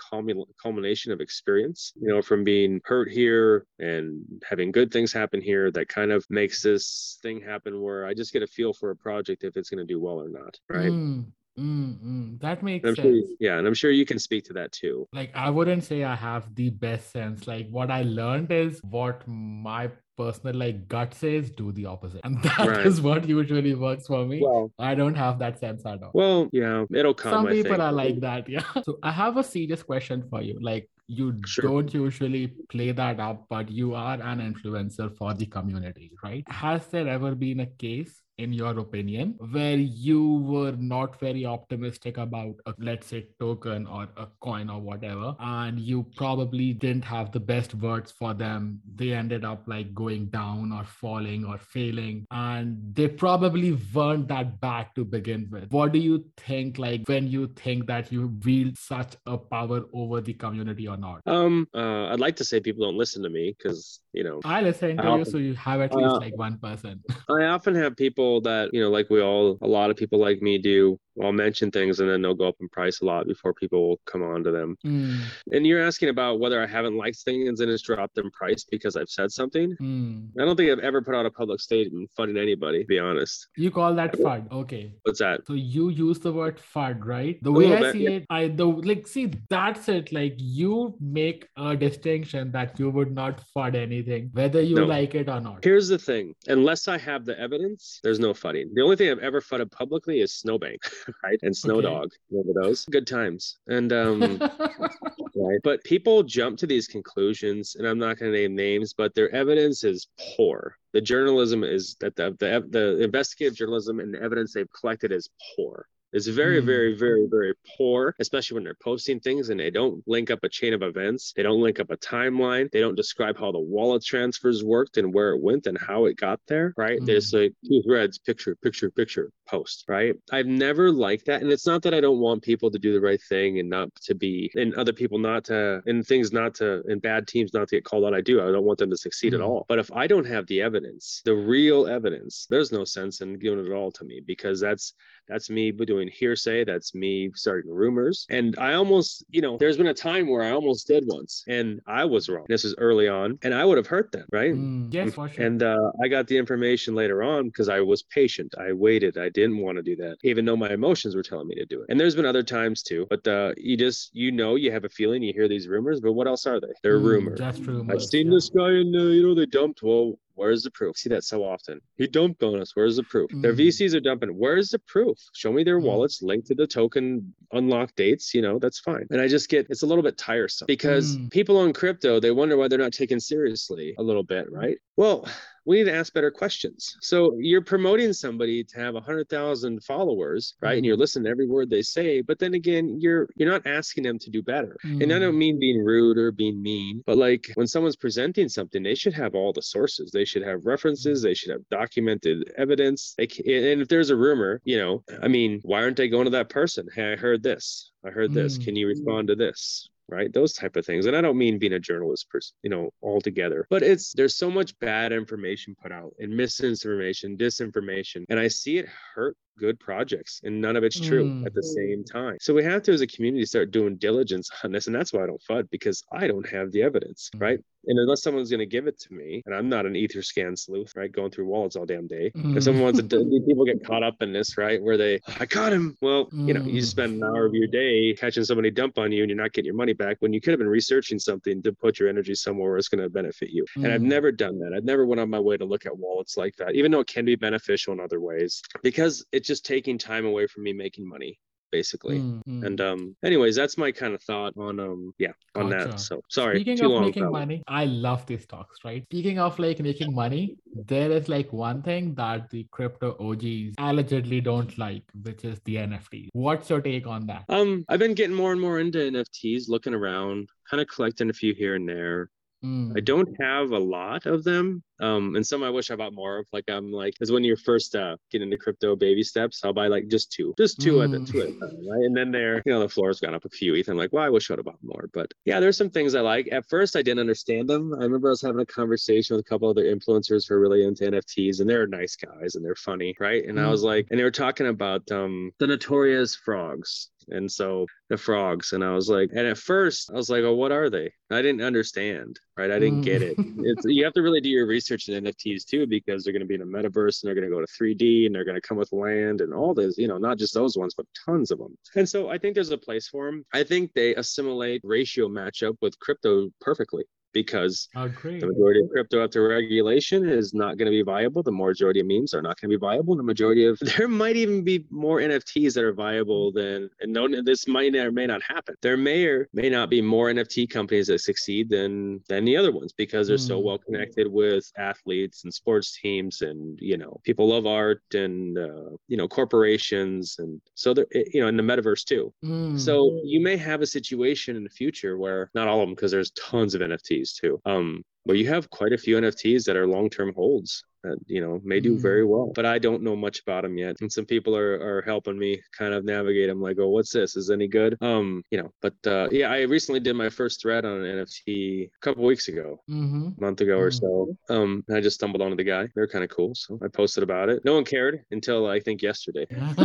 [0.62, 5.70] culmination of experience you know from being hurt here and having good things happen here
[5.70, 8.96] that kind of makes this thing happen where i just get a feel for a
[8.96, 10.90] project if it's going to do well or not right?
[10.90, 11.26] Mm,
[11.58, 12.40] mm, mm.
[12.40, 12.98] That makes sense.
[12.98, 15.06] sure, yeah, and I'm sure you can speak to that too.
[15.12, 17.46] like I wouldn't say I have the best sense.
[17.46, 22.20] Like what I learned is what my personal like gut says, do the opposite.
[22.24, 23.04] And that is Right.
[23.20, 24.40] what usually works for me.
[24.42, 26.10] Well, I don't have that sense at all.
[26.14, 27.32] well, yeah, it'll come.
[27.32, 27.80] Some I people think.
[27.82, 28.64] are like that, yeah.
[28.84, 30.58] So I have a serious question for you.
[30.60, 31.64] Like you Sure.
[31.64, 36.44] don't usually play that up, but you are an influencer for the community, right?
[36.48, 42.16] Has there ever been a case in your opinion where you were not very optimistic
[42.16, 47.30] about a let's say token or a coin or whatever and you probably didn't have
[47.32, 48.80] the best words for them.
[48.94, 54.60] They ended up like going down or falling or failing and they probably weren't that
[54.60, 55.70] bad to begin with.
[55.70, 60.20] What do you think like when you think that you wield such a power over
[60.20, 61.20] the community or not?
[61.26, 64.60] Um, uh, I'd like to say people don't listen to me because you know i
[64.60, 67.44] listen to I you often- so you have at least uh, like one person I
[67.56, 70.58] often have people that you know, like we all, a lot of people like me
[70.58, 70.98] do.
[71.20, 74.00] I'll mention things and then they'll go up in price a lot before people will
[74.06, 74.76] come on to them.
[74.86, 75.18] Mm,
[75.52, 78.96] And you're asking about whether I haven't liked things and it's dropped in price because
[78.96, 79.76] I've said something.
[79.80, 80.28] mm.
[80.40, 82.80] I don't think I've ever put out a public statement fudding anybody.
[82.80, 85.46] To be honest, you call that fud okay what's that?
[85.46, 87.38] So you use the word FUD, right?
[87.42, 88.10] The A way I bit, see yeah.
[88.10, 90.12] it, I the like see that's it.
[90.12, 94.84] Like you make a distinction that you would not FUD anything, whether you No.
[94.86, 95.62] like it or not.
[95.64, 98.68] Here's the thing: unless I have the evidence, there's no fudding.
[98.74, 100.80] The only thing I've ever fudded publicly is Snowbank,
[101.22, 101.88] right, and Snow Okay.
[101.88, 102.12] Dog.
[102.30, 102.84] Remember those?
[102.86, 103.58] Good times.
[103.68, 104.38] And um,
[105.34, 105.60] right?
[105.62, 109.34] But people jump to these conclusions, and I'm not going to name names, but their
[109.34, 110.76] evidence is poor.
[110.92, 115.28] The journalism is that the, the the investigative journalism and the evidence they've collected is
[115.56, 115.86] poor.
[116.12, 116.66] It's very, Hmm.
[116.66, 120.48] very, very, very poor, especially when they're posting things and they don't link up a
[120.48, 121.32] chain of events.
[121.34, 122.70] They don't link up a timeline.
[122.70, 126.16] They don't describe how the wallet transfers worked and where it went and how it
[126.16, 126.98] got there, right?
[126.98, 127.04] Hmm.
[127.06, 130.14] There's like two threads, picture, picture, picture, post, right?
[130.30, 131.42] I've never liked that.
[131.42, 133.88] And it's not that I don't want people to do the right thing and not
[134.04, 137.68] to be, and other people not to, and things not to, and bad teams not
[137.68, 138.14] to get called out.
[138.14, 138.40] I do.
[138.40, 139.40] I don't want them to succeed Hmm.
[139.40, 139.64] at all.
[139.68, 143.64] But if I don't have the evidence, the real evidence, there's no sense in giving
[143.64, 144.94] it all to me because that's,
[145.28, 146.64] that's me doing hearsay.
[146.64, 148.26] That's me starting rumors.
[148.30, 151.80] And I almost, you know, there's been a time where I almost did once and
[151.86, 152.44] I was wrong.
[152.48, 154.54] This is early on and I would have hurt them, right?
[154.54, 155.44] Mm, yes, for sure.
[155.44, 158.54] And uh, I got the information later on because I was patient.
[158.58, 159.18] I waited.
[159.18, 161.80] I didn't want to do that, even though my emotions were telling me to do
[161.82, 161.86] it.
[161.88, 163.06] And there's been other times too.
[163.10, 166.12] But uh, you just, you know, you have a feeling, you hear these rumors, but
[166.12, 166.72] what else are they?
[166.82, 167.38] They're Mm, rumors.
[167.38, 168.36] Just I've seen yeah.
[168.36, 169.82] this guy and, uh, you know, they dumped.
[169.82, 170.96] Well, where's the proof?
[170.96, 171.80] See that so often.
[171.96, 172.74] He dumped on us.
[172.74, 173.30] Where's the proof?
[173.32, 173.58] Their Mm.
[173.68, 174.30] VCs are dumping.
[174.30, 175.18] Where's the proof?
[175.34, 175.84] Show me their Mm.
[175.84, 178.34] wallets linked to the token unlock dates.
[178.34, 179.06] You know, that's fine.
[179.10, 181.30] And I just get, it's a little bit tiresome because Mm.
[181.30, 184.78] people on crypto, they wonder why they're not taken seriously a little bit, right?
[184.96, 185.28] Well,
[185.64, 186.96] we need to ask better questions.
[187.00, 190.76] So you're promoting somebody to have a hundred thousand followers, right?
[190.76, 194.04] And you're listening to every word they say, but then again, you're you're not asking
[194.04, 194.76] them to do better.
[194.82, 195.20] And I Mm.
[195.20, 199.14] don't mean being rude or being mean, but like when someone's presenting something, they should
[199.14, 200.10] have all the sources.
[200.10, 201.22] They should have references.
[201.22, 203.14] They should have documented evidence.
[203.16, 206.30] They and if there's a rumor, you know, I mean, why aren't they going to
[206.30, 206.86] that person?
[206.94, 207.92] Hey, I heard this.
[208.04, 208.58] I heard this.
[208.58, 208.64] Mm.
[208.64, 209.88] Can you respond to this?
[210.08, 212.90] Right, those type of things, and I don't mean being a journalist, person, you know,
[213.02, 213.66] altogether.
[213.70, 218.78] But it's there's so much bad information put out, and misinformation, disinformation, and I see
[218.78, 221.46] it hurt good projects and none of it's true Mm.
[221.46, 222.36] at the same time.
[222.40, 224.86] So we have to, as a community, start doing diligence on this.
[224.88, 227.40] And that's why I don't FUD because I don't have the evidence, Mm.
[227.46, 227.58] right?
[227.84, 230.92] And unless someone's going to give it to me, and I'm not an Etherscan sleuth,
[230.94, 231.10] right?
[231.10, 232.30] Going through wallets all damn day.
[232.56, 233.46] If someone wants to, Mm.
[233.46, 234.80] people get caught up in this, right?
[234.82, 235.96] Where they, I caught him.
[236.00, 236.86] Well, you know, you Mm.
[236.94, 239.66] spend an hour of your day catching somebody dump on you and you're not getting
[239.66, 242.70] your money back when you could have been researching something to put your energy somewhere
[242.70, 243.64] where it's going to benefit you.
[243.82, 244.14] And I've Mm.
[244.16, 244.72] never done that.
[244.76, 247.08] I've never went on my way to look at wallets like that, even though it
[247.08, 251.08] can be beneficial in other ways, because it just taking time away from me making
[251.08, 251.38] money,
[251.70, 252.20] basically.
[252.20, 252.66] Mm, mm.
[252.66, 255.88] And um, anyways, that's my kind of thought on um, yeah, on Gotcha.
[255.88, 256.00] that.
[256.00, 257.02] So sorry, Speaking of long.
[257.02, 259.04] making money, I love these talks, right?
[259.04, 264.40] Speaking of like making money, there is like one thing that the crypto OGs allegedly
[264.40, 266.28] don't like, which is the NFT.
[266.32, 267.44] What's your take on that?
[267.48, 271.32] Um, I've been getting more and more into NFTs, looking around, kind of collecting a
[271.32, 272.30] few here and there.
[272.64, 274.82] Mm, I don't have a lot of them.
[275.00, 276.46] Um, and some I wish I bought more of.
[276.52, 279.88] Like I'm like, because when you're first uh, getting into crypto baby steps, I'll buy
[279.88, 281.04] like just two, just two mm.
[281.04, 282.04] at the two at a time, right?
[282.04, 283.88] And then there, you know, the floor's gone up a few ETH.
[283.88, 285.10] I'm like, well, I wish I'd have bought more.
[285.12, 286.48] But yeah, there's some things I like.
[286.52, 287.92] At first, I didn't understand them.
[287.94, 290.84] I remember I was having a conversation with a couple other influencers who are really
[290.84, 293.44] into NFTs, and they're nice guys and they're funny, right?
[293.44, 293.64] And mm.
[293.64, 298.16] I was like, and they were talking about um, the notorious frogs and so the
[298.16, 301.10] frogs and i was like and at first i was like oh what are they?
[301.30, 302.70] I didn't understand right?
[302.70, 303.04] I didn't mm.
[303.04, 303.36] get it.
[303.38, 303.60] Mm.
[303.64, 306.46] it's, you have to really do your research in nfts too because they're going to
[306.46, 308.66] be in a metaverse and they're going to go to 3d and they're going to
[308.66, 311.58] come with land and all this you know not just those ones but tons of
[311.58, 315.28] them and so i think there's a place for them i think they assimilate ratio
[315.28, 320.86] matchup with crypto perfectly because oh, the majority of crypto after regulation is not going
[320.86, 321.42] to be viable.
[321.42, 323.16] The majority of memes are not going to be viable.
[323.16, 327.28] The majority of there might even be more NFTs that are viable than and no
[327.42, 328.74] this might or may not happen.
[328.82, 332.72] There may or may not be more NFT companies that succeed than than the other
[332.72, 333.46] ones because they're mm.
[333.46, 333.66] so hmm.
[333.66, 338.90] well connected with athletes and sports teams and you know people love art and uh,
[339.08, 342.32] you know corporations and so they're you know in the metaverse too.
[342.44, 342.78] Mm.
[342.78, 346.10] So you may have a situation in the future where not all of them because
[346.10, 347.60] there's tons of NFTs NFTs too.
[347.64, 351.40] Um, but you have quite a few NFTs that are long term holds that you
[351.40, 352.02] know may do mm-hmm.
[352.02, 355.02] very well but i don't know much about them yet and some people are, are
[355.02, 357.36] helping me kind of navigate them like oh what's this?
[357.36, 357.96] Is any good?
[358.00, 361.86] Um you know but uh yeah i recently did my first thread on an nft
[361.86, 363.28] a couple weeks ago mm-hmm.
[363.36, 365.88] a month ago or so um i just stumbled onto the guy.
[365.94, 367.64] They're kind of cool so i posted about it.
[367.64, 369.46] No one cared until i think yesterday.
[369.50, 369.76] That's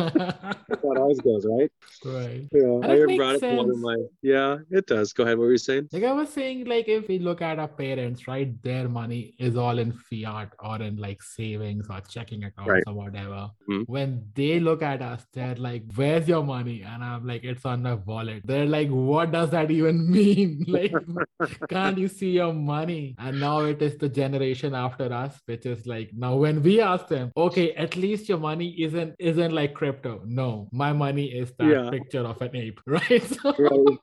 [0.83, 1.71] how it always goes right?
[2.05, 2.47] Right.
[2.51, 5.13] Yeah i brought it to one of my yeah it does.
[5.13, 5.89] Go ahead what were you saying?
[5.91, 9.55] Like i was saying like if we look at our parents right their money is
[9.55, 12.83] all in fiat or in like like savings or checking accounts right.
[12.87, 13.49] or whatever.
[13.69, 13.83] Mm-hmm.
[13.83, 16.83] When they look at us, they're like, Where's your money?
[16.83, 18.43] And I'm like, It's on my wallet.
[18.45, 20.65] They're like, What does that even mean?
[20.77, 20.93] like,
[21.69, 23.15] can't you see your money?
[23.19, 27.07] And now it is the generation after us, which is like, now when we ask
[27.07, 30.21] them, okay, at least your money isn't isn't like crypto.
[30.25, 31.89] No, my money is that yeah.
[31.89, 33.23] picture of an ape, right?
[33.37, 33.97] So right.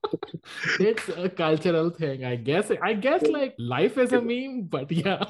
[0.80, 2.70] it's a cultural thing, I guess.
[2.82, 5.24] I guess like life is a meme, but yeah.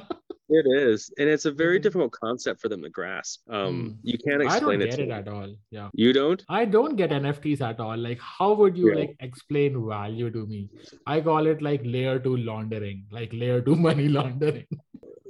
[0.48, 1.82] It is, and it's a very mm-hmm.
[1.82, 3.40] difficult concept for them to grasp.
[3.48, 3.96] Um, mm.
[4.02, 4.84] you can't explain it.
[4.84, 5.54] I don't it, get it at all.
[5.70, 6.42] Yeah, you don't.
[6.48, 7.96] I don't get NFTs at all.
[7.96, 9.00] Like, how would you yeah.
[9.00, 10.68] like explain value to me?
[11.06, 14.66] I call it like layer two laundering, like layer two money laundering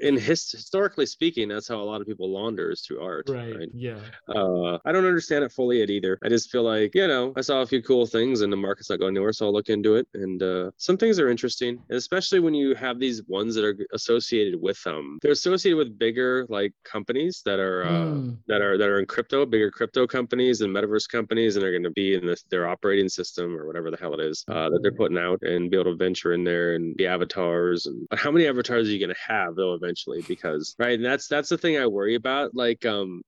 [0.01, 3.29] in his, historically speaking, that's how a lot of people launder is through art.
[3.29, 3.55] Right.
[3.57, 3.69] right?
[3.73, 3.99] Yeah.
[4.29, 6.19] Uh, I don't understand it fully yet either.
[6.25, 8.91] I just feel like, you know, I saw a few cool things and the market's
[8.91, 10.07] not going anywhere, so I'll look into it.
[10.15, 13.77] And uh, some things are interesting, And especially when you have these ones that are
[13.93, 15.19] associated with them.
[15.23, 18.37] They're associated with bigger like companies that are uh, mm.
[18.49, 21.83] that are that are in crypto, bigger crypto companies and metaverse companies, and they're going
[21.83, 24.81] to be in this, their operating system or whatever the hell it is uh, that
[24.83, 27.87] they're putting out and be able to venture in there and be avatars.
[27.87, 30.23] And how many avatars are you going to have though eventually?
[30.29, 33.23] because right and that's that's the thing i worry about like um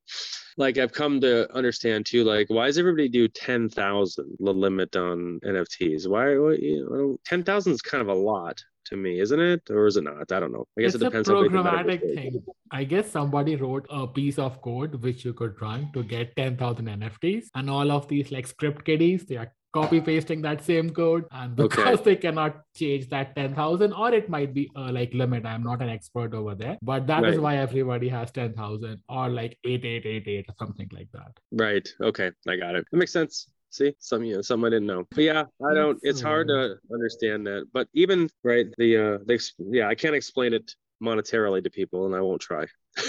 [0.56, 4.96] like I've come to understand too, like why does everybody do ten thousand the limit
[4.96, 6.08] on NFTs?
[6.08, 9.62] Why you know ten thousand is kind of a lot to me, isn't it?
[9.70, 10.32] Or is it not?
[10.32, 10.66] I don't know.
[10.78, 11.28] I guess it's it depends.
[11.28, 12.42] a programmatic thing.
[12.70, 16.56] I guess somebody wrote a piece of code which you could run to get ten
[16.56, 20.90] thousand NFTs, and all of these like script kiddies, they are copy pasting that same
[21.00, 22.04] code and because okay.
[22.04, 25.88] they cannot change that 10000 or it might be a like limit i'm not an
[25.88, 27.34] expert over there but that right.
[27.34, 31.32] is why everybody has 10000 or like 8888 or something like that.
[31.52, 31.88] Right.
[32.00, 32.30] Okay.
[32.48, 32.86] I got it.
[32.90, 33.48] That makes sense.
[33.70, 33.94] See?
[33.98, 35.06] Some you know some i didn't know.
[35.10, 37.66] But yeah i don't it's hard to understand that.
[37.72, 42.14] But even right the uh the, yeah i can't explain it monetarily to people and
[42.14, 42.64] i won't try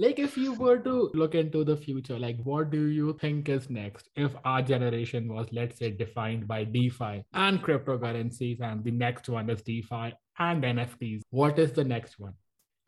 [0.00, 3.68] like if you were to look into the future like what do you think is
[3.68, 4.08] next?
[4.16, 9.50] If our generation was let's say defined by defi and cryptocurrencies and the next one
[9.50, 12.32] is defi and nfts what is the next one?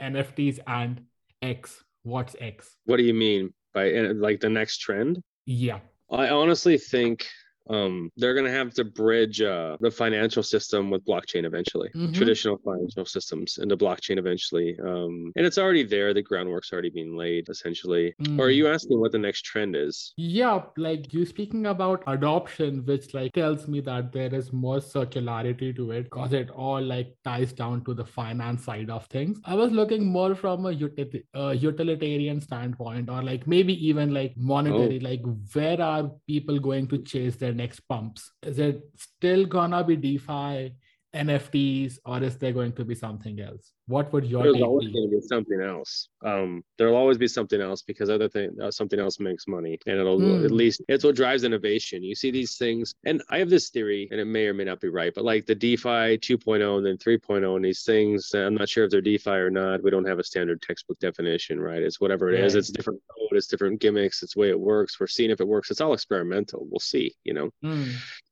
[0.01, 1.03] Nfts and
[1.43, 1.85] x.
[2.03, 2.77] What's x?
[2.87, 5.21] What do you mean by like the next trend?
[5.45, 5.81] Yeah.
[6.11, 7.27] I honestly think
[7.69, 12.13] um, they're going to have to bridge uh, the financial system with blockchain eventually, mm-hmm.
[12.13, 14.79] traditional financial systems into blockchain eventually.
[14.85, 16.15] Um, and it's already there.
[16.15, 18.15] The groundwork's already being laid essentially.
[18.23, 18.39] Mm.
[18.39, 20.13] Or are you asking what the next trend is?
[20.17, 25.75] Yeah, like you speaking about adoption, which like tells me that there is more circularity
[25.77, 29.41] to it because it all like ties down to the finance side of things.
[29.45, 34.35] I was looking more from a util- uh, utilitarian standpoint or like maybe even like
[34.37, 35.09] monetary, oh.
[35.09, 35.23] like
[35.53, 38.33] where are people going to chase their their next pumps?
[38.43, 40.75] Is it still gonna be DeFi,
[41.15, 43.73] NFTs, or is there going to be something else?
[43.89, 44.93] What would your There's take always be?
[44.95, 46.09] going to be something else.
[46.25, 49.99] Um, there'll always be something else because other thing, uh, something else makes money, and
[49.99, 50.45] it'll Hmm.
[50.45, 52.03] at least it's what drives innovation.
[52.03, 54.81] You see these things, and I have this theory, and it may or may not
[54.81, 58.69] be right, but like the DeFi 2.0 and then 3.0, and these things, I'm not
[58.69, 59.83] sure if they're DeFi or not.
[59.83, 61.83] We don't have a standard textbook definition, right?
[61.83, 62.55] It's whatever it is.
[62.55, 62.59] Right.
[62.61, 65.01] It's different code, it's different gimmicks, it's the way it works.
[65.01, 65.71] We're seeing if it works.
[65.71, 66.67] It's all experimental.
[66.71, 67.51] We'll see, you know.
[67.63, 67.85] Hmm.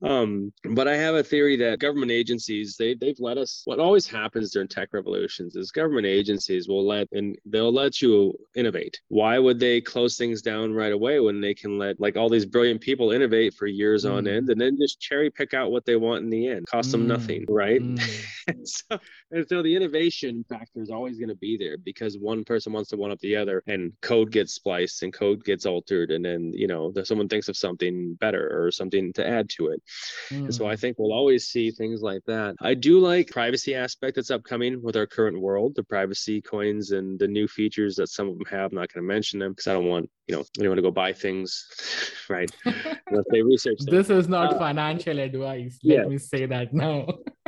[0.03, 3.63] Um, but I have a theory that government agencies they they've let us.
[3.65, 4.91] What always happens during tech
[5.41, 9.01] revolutions is government agencies will let and they'll let you innovate.
[9.09, 12.47] Why would they close things down right away when they can let like all these
[12.47, 14.37] brilliant people innovate for years on Mm.
[14.37, 16.67] end and then just cherry pick out what they want in the end?
[16.67, 17.07] Cost them Mm.
[17.07, 17.81] nothing, right?
[18.49, 18.99] And so,
[19.31, 22.91] and so the innovation factor is always going to be there because one person wants
[22.91, 26.53] to one up the other and code gets spliced and code gets altered and then
[26.55, 29.81] you know someone thinks of something better or something to add to it
[30.31, 30.71] and so Hmm.
[30.71, 34.83] i think we'll always see things like that i do like privacy aspect that's upcoming
[34.83, 38.47] with our current world the privacy coins and the new features that some of them
[38.51, 40.83] have I'm not going to mention them because i don't want you know anyone to
[40.83, 41.67] go buy things
[42.29, 43.95] right unless they research them.
[43.95, 45.79] this is not Uh, financial advice.
[45.85, 46.05] Let yeah.
[46.05, 47.07] me say that now.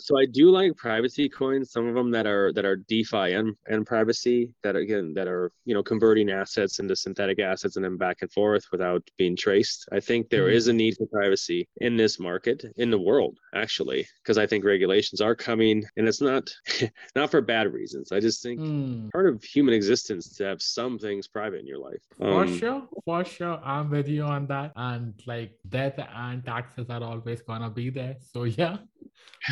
[0.00, 1.72] so I do like privacy coins.
[1.72, 5.50] Some of them that are that are DeFi and, and privacy that again that are
[5.64, 9.88] you know converting assets into synthetic assets and then back and forth without being traced.
[9.92, 10.52] I think there Mhm.
[10.52, 14.64] is a need for privacy in this market in the world actually because I think
[14.64, 16.50] regulations are coming and it's not
[17.16, 18.12] not for bad reasons.
[18.12, 19.08] I just think Hmm.
[19.12, 22.02] part of human existence to have some things private in your life.
[22.18, 23.60] For Um, sure, for sure.
[23.64, 24.72] I'm with you on that.
[24.76, 28.16] And like death and taxes are always gonna be there.
[28.20, 28.78] So yeah,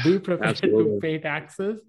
[0.03, 1.01] be prepared to Absolutely.
[1.01, 1.81] pay taxes.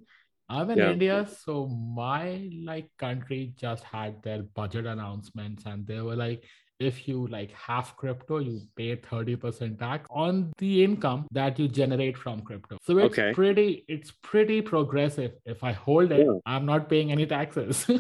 [0.50, 0.92] I'm in Yeah.
[0.94, 6.44] India, so my like country just had their budget announcements, and they were like,
[6.80, 12.16] if you like have crypto, you pay 30% tax on the income that you generate
[12.16, 12.78] from crypto.
[12.84, 13.34] So it's Okay.
[13.34, 15.32] pretty, it's pretty progressive.
[15.46, 16.38] If I hold it, Yeah.
[16.46, 17.86] I'm not paying any taxes.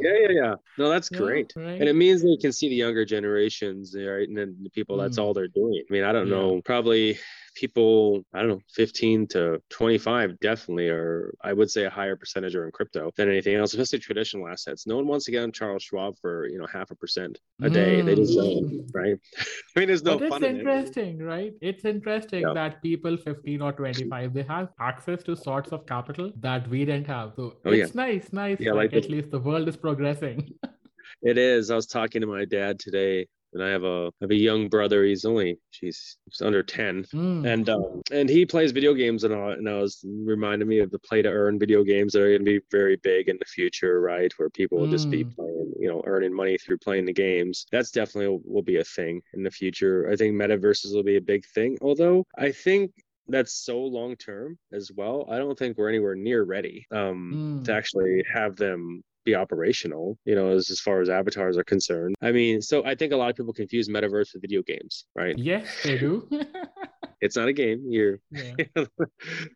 [0.00, 0.54] Yeah, yeah, yeah.
[0.78, 1.52] No, that's Yeah, great.
[1.56, 1.80] right?
[1.80, 4.28] And it means that you can see the younger generations, right?
[4.28, 5.22] And then the people, that's Mm.
[5.22, 5.82] all they're doing.
[5.88, 7.18] I mean, I don't know, probably
[7.58, 12.54] people, I don't know, 15 to 25 definitely are, I would say, a higher percentage
[12.54, 14.86] are in crypto than anything else, especially traditional assets.
[14.86, 17.68] No one wants to get on Charles Schwab for, you know, half a percent a
[17.70, 18.00] day.
[18.00, 18.94] They just don't, Mm.
[18.94, 19.16] right?
[19.76, 20.58] I mean, there's no but it's fun in it.
[20.60, 21.52] interesting, right?
[21.60, 22.54] It's interesting Yeah.
[22.54, 27.06] that people 15 or 25 they have access to sorts of capital that we didn't
[27.08, 27.32] have.
[27.36, 27.84] So Oh, yeah.
[27.84, 28.60] it's nice, nice.
[28.60, 30.38] Yeah, like like at least the world is progressing.
[31.20, 31.70] It is.
[31.72, 34.68] I was talking to my dad today, and I have a I have a young
[34.68, 35.04] brother.
[35.04, 37.04] He's only, she's he's under 10.
[37.04, 37.46] Mm.
[37.46, 40.90] and um, and he plays video games and all, and I was reminding me of
[40.90, 43.44] the play to earn video games that are going to be very big in the
[43.44, 44.32] future, right?
[44.38, 45.34] Where people will just be Mm.
[45.36, 47.66] playing, you know, earning money through playing the games.
[47.72, 50.08] That's definitely will, will be a thing in the future.
[50.10, 51.76] I think metaverses will be a big thing.
[51.80, 52.92] Although I think
[53.30, 55.26] that's so long term as well.
[55.30, 57.76] I don't think we're anywhere near ready um, to Mm.
[57.76, 62.14] actually have them be operational, you know, as, as far as avatars are concerned.
[62.22, 65.36] I mean, so I think a lot of people confuse metaverse with video games, right?
[65.38, 66.12] yes, they do.
[67.20, 67.78] It's not a game.
[67.88, 68.54] You're yeah.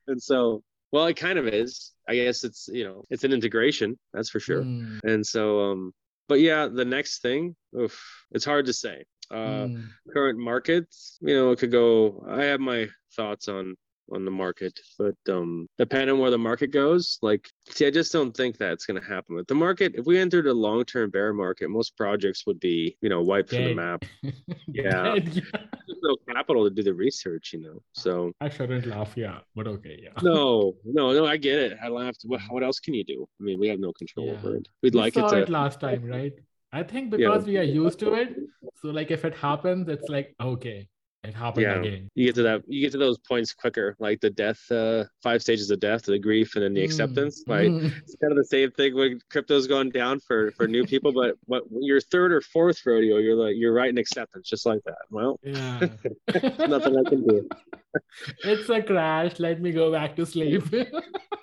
[0.08, 3.90] and so well it kind of is i guess it's you know it's an integration
[4.12, 4.98] that's for sure Mm.
[5.04, 5.80] and so um
[6.28, 7.96] but yeah the next thing oof,
[8.32, 8.96] it's hard to say
[9.30, 9.84] uh Mm.
[10.12, 11.90] current markets you know it could go
[12.28, 12.80] i have my
[13.16, 13.64] thoughts on
[14.12, 18.12] on the market but um depending on where the market goes like see i just
[18.12, 21.32] don't think that's going to happen with the market if we entered a long-term bear
[21.32, 24.04] market most projects would be you know wiped from the map
[24.68, 25.14] Yeah.
[25.14, 25.42] Dead, yeah.
[25.86, 29.66] there's no capital to do the research you know so I shouldn't laugh, yeah, but
[29.68, 30.10] okay, yeah.
[30.22, 31.26] no, no, no.
[31.26, 31.78] I get it.
[31.84, 32.22] I laughed.
[32.24, 33.28] What, what else can you do?
[33.40, 34.32] I mean, we have no control Yeah.
[34.38, 34.66] over it.
[34.82, 35.42] We'd We like it saw to.
[35.42, 36.32] it last time, right?
[36.72, 37.18] I think Yeah.
[37.18, 38.34] because we are used to it.
[38.80, 40.88] So like if it happens, it's like okay,
[41.24, 41.80] it happened Yeah.
[41.80, 42.08] again.
[42.14, 42.62] You get to that.
[42.66, 46.18] You get to those points quicker, like the death, uh, five stages of death, the
[46.18, 47.44] grief, and then the Mm, acceptance.
[47.46, 47.70] Right.
[47.70, 47.92] mm.
[48.02, 51.36] It's kind of the same thing when crypto's going down for for new people, but
[51.44, 54.98] what your third or fourth rodeo, you're like you're right in acceptance, just like that.
[55.10, 55.88] Well, Yeah.
[56.66, 57.48] nothing I can do.
[58.44, 59.38] it's a crash.
[59.38, 60.64] Let me go back to sleep.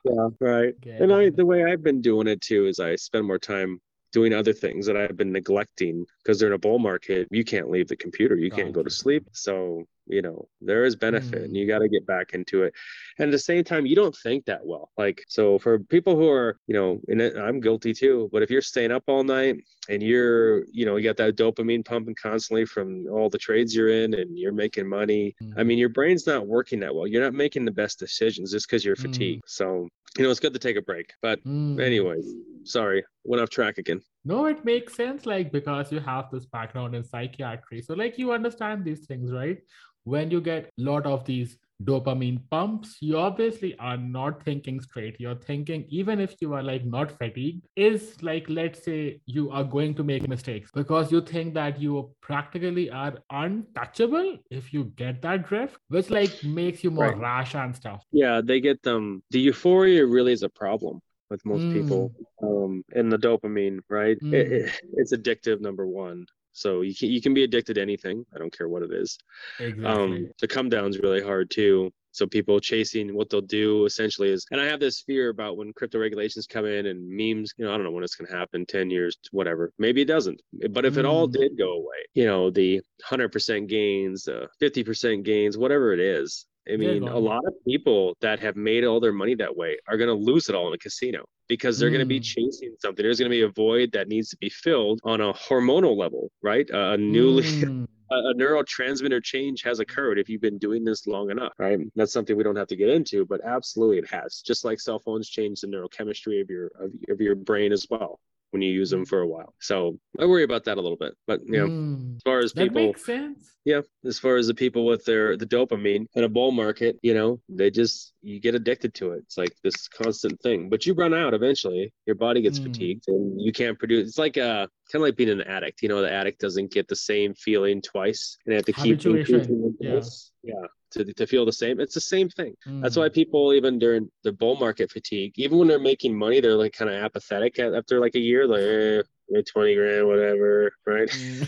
[0.05, 0.73] Yeah, right.
[0.97, 4.33] And I, the way I've been doing it too is I spend more time doing
[4.33, 7.87] other things that I've been neglecting because they're in a bull market, you can't leave
[7.87, 9.27] the computer, you can't go to sleep.
[9.33, 11.55] So, you know, there is benefit and Mm.
[11.55, 12.73] you got to get back into it.
[13.19, 14.91] And at the same time, you don't think that well.
[14.97, 18.61] Like, so for people who are, you know, and I'm guilty too, but if you're
[18.61, 23.07] staying up all night and you're, you know, you got that dopamine pumping constantly from
[23.11, 25.67] all the trades you're in and you're making money, I Mm.
[25.67, 27.07] mean, your brain's not working that well.
[27.07, 29.01] You're not making the best decisions just because you're Mm.
[29.01, 29.43] fatigued.
[29.47, 31.13] So, you know, it's good to take a break.
[31.21, 31.79] But Mm.
[31.79, 32.33] anyways,
[32.63, 34.01] sorry, went off track again.
[34.25, 37.81] No, it makes sense, like because you have this background in psychiatry.
[37.81, 39.59] So, like, you understand these things, right?
[40.03, 45.15] When you get a lot of these dopamine pumps, you obviously are not thinking straight.
[45.19, 49.63] You're thinking, even if you are like not fatigued, is like, let's say you are
[49.63, 55.21] going to make mistakes because you think that you practically are untouchable if you get
[55.21, 57.17] that drift, which like makes you more Right.
[57.17, 58.03] rash and stuff.
[58.11, 59.23] Yeah, they get them.
[59.31, 60.99] The euphoria really is a problem
[61.29, 61.73] with most Mm.
[61.73, 62.11] people.
[62.41, 64.17] Um, and the dopamine, right?
[64.17, 64.51] It, Mm.
[64.51, 66.25] it, it's addictive, number one.
[66.51, 68.25] So you can you can be addicted to anything.
[68.33, 69.17] I don't care what it is.
[69.59, 69.85] Exactly.
[69.85, 71.91] Um, the come down's really hard too.
[72.11, 75.71] So people chasing what they'll do essentially is, and I have this fear about when
[75.73, 77.53] crypto regulations come in and memes.
[77.55, 79.71] You know, I don't know when it's going to happen, ten years, whatever.
[79.77, 80.41] Maybe it doesn't.
[80.71, 81.33] But if it all Mm.
[81.33, 85.99] did go away, you know, the hundred percent gains, uh, fifty percent gains, whatever it
[85.99, 86.47] is.
[86.71, 89.97] I mean, a lot of people that have made all their money that way are
[89.97, 92.23] going to lose it all in a casino because they're going to be Mm.
[92.23, 93.03] chasing something.
[93.03, 96.31] There's going to be a void that needs to be filled on a hormonal level,
[96.43, 96.69] right?
[96.69, 97.87] A newly Mm.
[98.11, 101.79] a, a neurotransmitter change has occurred if you've been doing this long enough, right?
[101.95, 104.41] That's something we don't have to get into, but absolutely it has.
[104.45, 108.19] Just like cell phones change the neurochemistry of your of, of your brain as well
[108.51, 109.53] when you use them for a while.
[109.59, 111.13] So I worry about that a little bit.
[111.27, 112.15] But you know, Mm.
[112.17, 113.55] as far as That people makes sense.
[113.65, 117.13] yeah, as far as the people with their the dopamine in a bull market, you
[117.13, 119.19] know, they just you get addicted to it.
[119.19, 120.69] It's like this constant thing.
[120.69, 121.93] But you run out eventually.
[122.07, 122.63] Your body gets Mm.
[122.63, 124.07] fatigued and you can't produce.
[124.07, 125.81] It's like uh kind of like being an addict.
[125.83, 129.05] You know, the addict doesn't get the same feeling twice and they have to keep
[129.05, 130.01] increasing yeah.
[130.43, 130.65] Yeah.
[130.93, 131.79] To, to feel the same.
[131.79, 132.55] It's the same thing.
[132.81, 133.01] That's Mm.
[133.01, 136.73] why people even during the bull market fatigue, even when they're making money, they're like
[136.73, 141.07] kind of apathetic after like a year, like eh, eh, 20 grand, whatever, right?
[141.09, 141.45] Mm.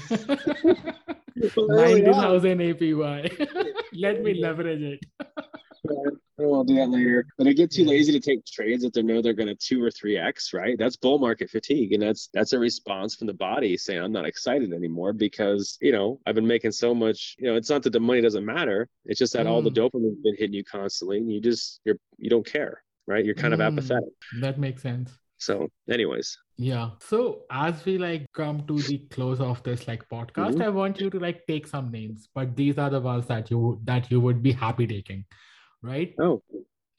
[1.55, 2.21] Well, they really Ninety are.
[2.21, 3.73] thousand APY.
[3.93, 4.99] Let me leverage it.
[5.89, 7.25] Oh, I'll do that later.
[7.37, 9.83] But they get too lazy to take trades that they know they're going to two
[9.83, 10.77] or three x, right?
[10.77, 14.25] That's bull market fatigue, and that's that's a response from the body saying I'm not
[14.25, 17.35] excited anymore because you know I've been making so much.
[17.39, 18.87] You know, it's not that the money doesn't matter.
[19.05, 19.75] It's just that all the Mm.
[19.91, 23.25] dopamine's been hitting you constantly, and you just you're you don't care, right?
[23.25, 23.67] You're kind of Mm.
[23.67, 24.09] apathetic.
[24.39, 25.11] That makes sense.
[25.39, 26.91] So, anyways, Yeah.
[26.99, 30.61] So as we like come to the close of this like podcast, Mhm.
[30.61, 33.79] I want you to like take some names, but these are the ones that you
[33.85, 35.25] that you would be happy taking,
[35.81, 36.13] right?
[36.19, 36.41] oh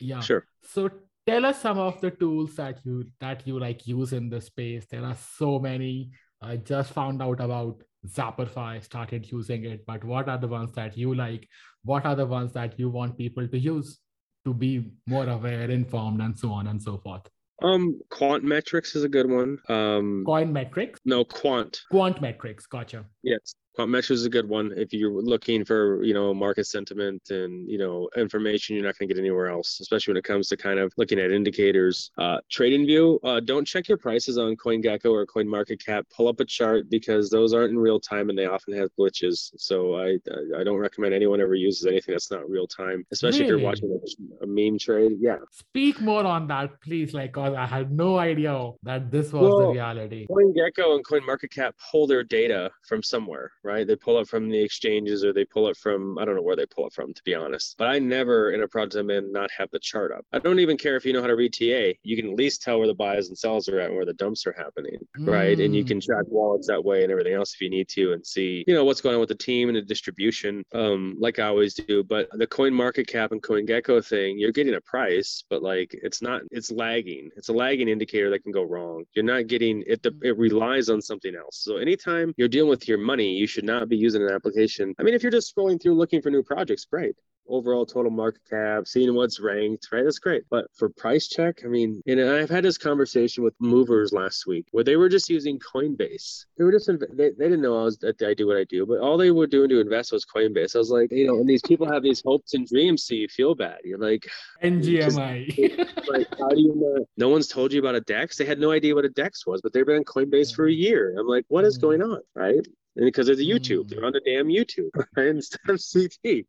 [0.00, 0.20] Yeah.
[0.20, 0.46] sure.
[0.62, 0.90] So
[1.26, 4.86] tell us some of the tools that you that you like use in the space.
[4.90, 6.10] There are so many.
[6.40, 10.96] I just found out about Zappify, started using it, but what are the ones that
[10.98, 11.48] you like?
[11.84, 13.98] What are the ones that you want people to use
[14.44, 17.28] to be more aware, informed, and so on and so forth?
[17.62, 19.58] Um, quant metrics is a good one.
[19.68, 21.80] Um, Coin metrics, no quant.
[21.92, 23.04] quant metrics, gotcha.
[23.22, 27.30] Yes, quant metrics is a good one if you're looking for you know market sentiment
[27.30, 30.48] and you know information you're not going to get anywhere else, especially when it comes
[30.48, 32.10] to kind of looking at indicators.
[32.18, 36.04] Uh, trading view, uh, don't check your prices on CoinGecko or CoinMarketCap.
[36.14, 39.50] Pull up a chart because those aren't in real time and they often have glitches.
[39.56, 40.18] So I
[40.58, 44.00] I don't recommend anyone ever uses anything that's not real time, especially if you're watching
[44.42, 45.12] a, meme trade.
[45.18, 47.14] Yeah, Speak more on that, please.
[47.14, 50.26] Like, I had no idea that this was the reality.
[50.28, 53.86] CoinGecko and CoinMarketCap pull their data from somewhere, right?
[53.86, 56.56] They pull it from the exchanges or they pull it from, I don't know where
[56.56, 57.76] they pull it from, to be honest.
[57.78, 60.24] But I never in a project I'm in not have the chart up.
[60.32, 61.98] I don't even care if you know how to read TA.
[62.02, 64.14] You can at least tell where the buys and sells are at and where the
[64.14, 65.58] dumps are happening, right?
[65.58, 65.86] And you Mm.
[65.88, 68.74] can track wallets that way and everything else if you need to and see, you
[68.74, 72.02] know, what's going on with the team and the distribution, um, like I always do.
[72.04, 76.22] But the coin market cap and CoinGecko thing, you're getting a price, but like it's
[76.22, 77.30] not, it's lagging.
[77.36, 79.04] It's a lagging indicator that can go wrong.
[79.14, 81.58] You're not getting it, it relies on something else.
[81.64, 84.94] So anytime you're dealing with your money, you should not be using an application.
[84.98, 87.14] I mean, if you're just scrolling through looking for new projects, great.
[87.48, 90.04] Overall total market cap, seeing what's ranked, right?
[90.04, 90.44] That's great.
[90.48, 94.66] But for price check, I mean, and I've had this conversation with movers last week
[94.70, 96.46] where they were just using Coinbase.
[96.56, 98.86] They were just, they, they didn't know I was, that I do what I do,
[98.86, 100.76] but all they were doing to invest was Coinbase.
[100.76, 103.28] I was like, you know, and these people have these hopes and dreams, so you
[103.28, 103.78] feel bad.
[103.84, 104.26] You're like,
[104.62, 105.78] NGMI.
[106.08, 107.04] like, how do you know?
[107.16, 108.36] No one's told you about a DEX.
[108.36, 110.72] They had no idea what a DEX was, but they've been on Coinbase for a
[110.72, 111.16] year.
[111.18, 112.66] I'm like, what is going on, right?
[112.96, 113.88] And because it's a YouTube, Mm.
[113.88, 115.28] they're on the damn YouTube, right?
[115.28, 116.44] Instead of CT.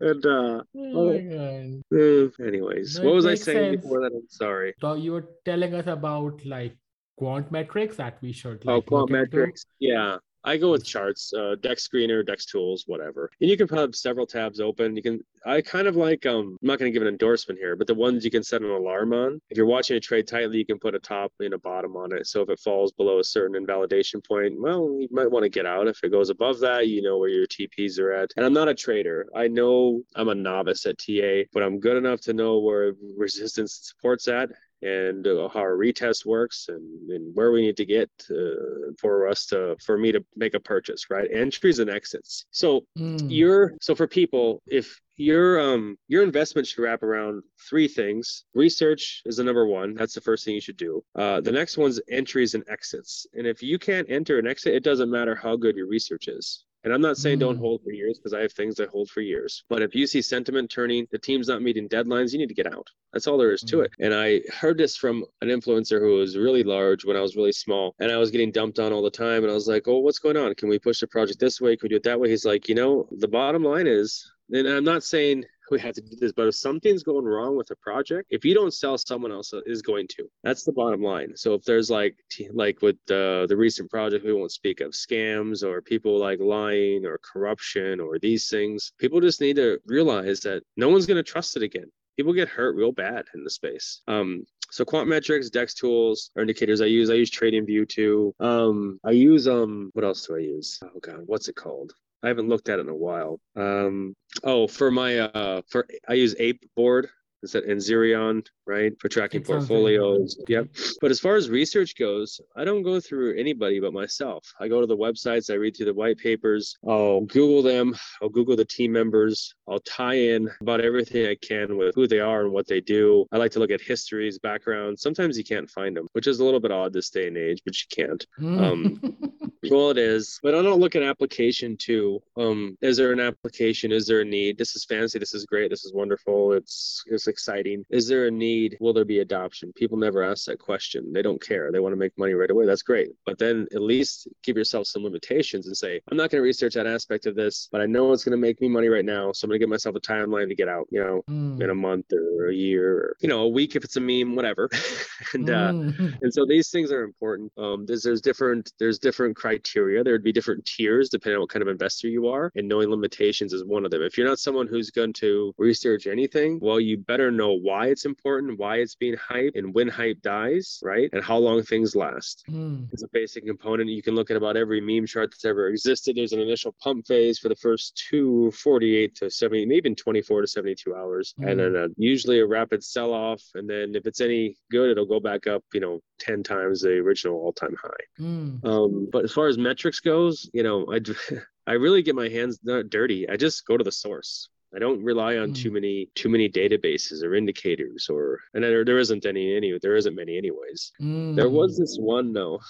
[0.00, 4.12] And uh, oh eh, anyways, That what was I saying before that?
[4.14, 4.74] I'm sorry.
[4.80, 6.76] So you were telling us about like
[7.16, 9.36] quant metrics that we should like oh, quant look into.
[9.36, 9.66] metrics.
[9.78, 10.16] Yeah.
[10.44, 13.30] I go with charts, uh, Dex Screener, Dex Tools, whatever.
[13.40, 14.96] And you can have several tabs open.
[14.96, 17.76] You can, I kind of like, um, I'm not going to give an endorsement here,
[17.76, 19.40] but the ones you can set an alarm on.
[19.50, 22.12] If you're watching a trade tightly, you can put a top and a bottom on
[22.12, 22.26] it.
[22.26, 25.66] So if it falls below a certain invalidation point, well, you might want to get
[25.66, 25.88] out.
[25.88, 28.30] If it goes above that, you know where your TPs are at.
[28.36, 29.26] And I'm not a trader.
[29.34, 33.58] I know I'm a novice at TA, but I'm good enough to know where resistance
[33.58, 34.50] and support's at
[34.82, 39.26] and uh, how our retest works and, and where we need to get uh, for
[39.28, 41.28] us to for me to make a purchase right?
[41.32, 42.46] Entries and exits.
[42.50, 43.26] So Mm.
[43.30, 48.44] your so for people if your um your investment should wrap around three things.
[48.54, 49.94] Research is the number one.
[49.94, 51.02] That's the first thing you should do.
[51.16, 53.26] Uh the next one's entries and exits.
[53.34, 56.64] And if you can't enter and exit it doesn't matter how good your research is
[56.84, 57.60] and I'm not saying don't Mm.
[57.60, 59.64] hold for years because I have things that hold for years.
[59.68, 62.72] But if you see sentiment turning, the team's not meeting deadlines, you need to get
[62.72, 62.86] out.
[63.12, 63.84] That's all there is to Mm.
[63.86, 63.90] it.
[63.98, 67.52] And I heard this from an influencer who was really large when I was really
[67.52, 67.94] small.
[67.98, 69.42] And I was getting dumped on all the time.
[69.42, 70.54] And I was like, oh, what's going on?
[70.54, 71.76] Can we push the project this way?
[71.76, 72.28] Can we do it that way?
[72.30, 76.00] He's like, you know, the bottom line is, and I'm not saying we have to
[76.00, 79.32] do this, but if something's going wrong with a project, if you don't sell, someone
[79.32, 80.28] else is going to.
[80.42, 81.36] That's the bottom line.
[81.36, 82.16] So if there's like
[82.52, 87.06] like with the the recent project, we won't speak of scams or people like lying
[87.06, 88.92] or corruption or these things.
[88.98, 91.90] People just need to realize that no one's going to trust it again.
[92.16, 94.02] People get hurt real bad in the space.
[94.08, 97.10] Um, so quant metrics, Dex tools are indicators I use.
[97.10, 98.34] I use Trading View too.
[98.40, 100.78] Um, I use um, what else do I use?
[100.82, 101.92] Oh god, what's it called?
[102.22, 103.40] I haven't looked at it in a while.
[103.56, 107.08] Um, oh, for my uh, for I use Ape Board.
[107.42, 108.92] Is that and Zerion, right?
[109.00, 110.34] For tracking portfolios.
[110.34, 110.48] good.
[110.48, 110.68] Yep.
[111.00, 114.52] But as far as research goes, I don't go through anybody but myself.
[114.60, 118.28] I go to the websites, I read through the white papers, I'll Google them, I'll
[118.28, 122.42] Google the team members, I'll tie in about everything I can with who they are
[122.42, 123.26] and what they do.
[123.32, 125.02] I like to look at histories, backgrounds.
[125.02, 127.62] Sometimes you can't find them, which is a little bit odd this day and age,
[127.64, 128.26] but you can't.
[128.40, 129.00] Um,
[129.70, 132.20] Well, it is, but I don't look at application too.
[132.36, 133.92] Um, is there an application?
[133.92, 134.56] Is there a need?
[134.56, 135.18] This is fancy.
[135.18, 135.70] This is great.
[135.70, 136.52] This is wonderful.
[136.52, 137.84] It's it's exciting.
[137.90, 138.76] Is there a need?
[138.80, 139.72] Will there be adoption?
[139.76, 141.12] People never ask that question.
[141.12, 141.70] They don't care.
[141.70, 142.66] They want to make money right away.
[142.66, 143.10] That's great.
[143.26, 146.74] But then at least give yourself some limitations and say, I'm not going to research
[146.74, 149.32] that aspect of this, but I know it's going to make me money right now.
[149.32, 150.86] So I'm going to give myself a timeline to get out.
[150.90, 151.62] You know, Mm.
[151.62, 154.34] in a month or a year, or you know, a week if it's a meme,
[154.34, 154.68] whatever.
[155.34, 156.18] and uh, Mm.
[156.22, 160.32] and so these things are important um there's there's different there's different criteria there'd be
[160.32, 163.84] different tiers depending on what kind of investor you are and knowing limitations is one
[163.84, 167.52] of them if you're not someone who's going to research anything well you better know
[167.52, 171.62] why it's important why it's being hyped and when hype dies right and how long
[171.62, 172.88] things last Mm.
[172.92, 173.90] it's a basic component.
[173.90, 176.16] You can look at about every meme chart that's ever existed.
[176.16, 180.42] There's an initial pump phase for the first two, 48 to 70, maybe even 24
[180.42, 181.34] to 72 hours.
[181.38, 183.42] And then uh, usually a rapid sell off.
[183.54, 186.92] And then if it's any good, it'll go back up, you know, 10 times the
[186.98, 188.04] original all time high.
[188.22, 188.64] Mm.
[188.64, 191.00] Um, but as far as metrics goes, you know, I,
[191.66, 192.58] I really get my hands
[192.88, 193.28] dirty.
[193.28, 194.48] I just go to the source.
[194.74, 195.56] I don't rely on Mm.
[195.56, 199.96] too many too many databases or indicators or and there, there isn't any any there
[199.96, 200.92] isn't many anyways.
[201.00, 201.78] There was Mm.
[201.78, 202.60] this one though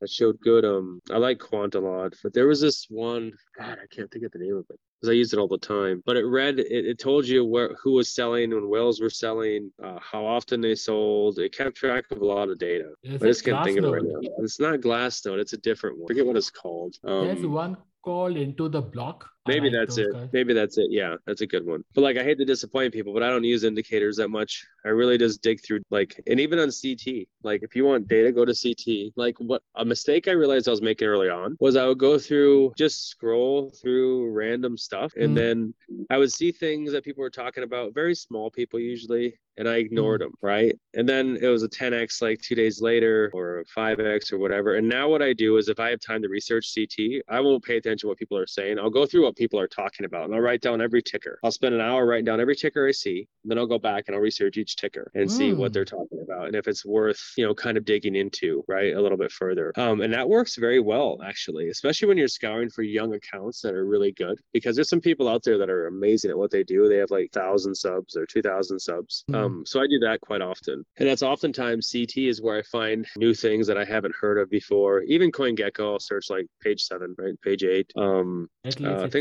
[0.00, 0.64] that showed good.
[0.64, 3.32] Um, I like Quant a lot, but there was this one.
[3.58, 5.58] God, I can't think of the name of it because I use it all the
[5.58, 6.02] time.
[6.06, 9.70] But it read, it, it told you where who was selling when whales were selling,
[9.82, 11.38] uh, how often they sold.
[11.38, 12.90] It kept track of a lot of data.
[13.02, 14.20] Is I just can't think of it right now.
[14.38, 15.38] It's not Glassnode.
[15.38, 16.06] It's a different one.
[16.06, 16.96] I forget what it's called.
[17.04, 19.28] There's Um, one called Into the Block.
[19.46, 20.08] Maybe like that's it.
[20.12, 20.28] guys.
[20.32, 20.86] Maybe that's it.
[20.90, 21.82] Yeah, that's a good one.
[21.94, 24.64] But like, I hate to disappoint people, but I don't use indicators that much.
[24.84, 28.30] I really just dig through like, and even on CT, like if you want data,
[28.32, 29.12] go to CT.
[29.16, 32.18] Like what a mistake I realized I was making early on was I would go
[32.18, 35.34] through, just scroll through random stuff, and Mm.
[35.36, 35.74] then
[36.10, 39.76] I would see things that people were talking about, very small people usually, and I
[39.76, 40.74] ignored them, right?
[40.94, 44.76] And then it was a 10x like two days later or a 5x or whatever.
[44.76, 47.62] And now what I do is if I have time to research CT, I won't
[47.64, 48.78] pay attention to what people are saying.
[48.78, 51.38] I'll go through what people are talking about and I'll write down every ticker.
[51.42, 53.26] I'll spend an hour writing down every ticker I see.
[53.42, 55.74] And then I'll go back and I'll research each ticker and see what Mm.
[55.74, 58.94] they're talking about and if it's worth, you know, kind of digging into, right?
[58.94, 59.72] A little bit further.
[59.76, 63.74] Um, and that works very well, actually, especially when you're scouring for young accounts that
[63.74, 66.62] are really good because there's some people out there that are amazing at what they
[66.64, 66.88] do.
[66.88, 69.24] They have like thousand subs or 2000 subs.
[69.30, 69.34] Mm.
[69.36, 70.84] Um, so I do that quite often.
[70.98, 74.50] And that's oftentimes CT is where I find new things that I haven't heard of
[74.50, 75.02] before.
[75.02, 77.34] Even CoinGecko, I'll search like page seven, right?
[77.42, 77.90] Page eight.
[77.96, 78.80] Um, uh, it's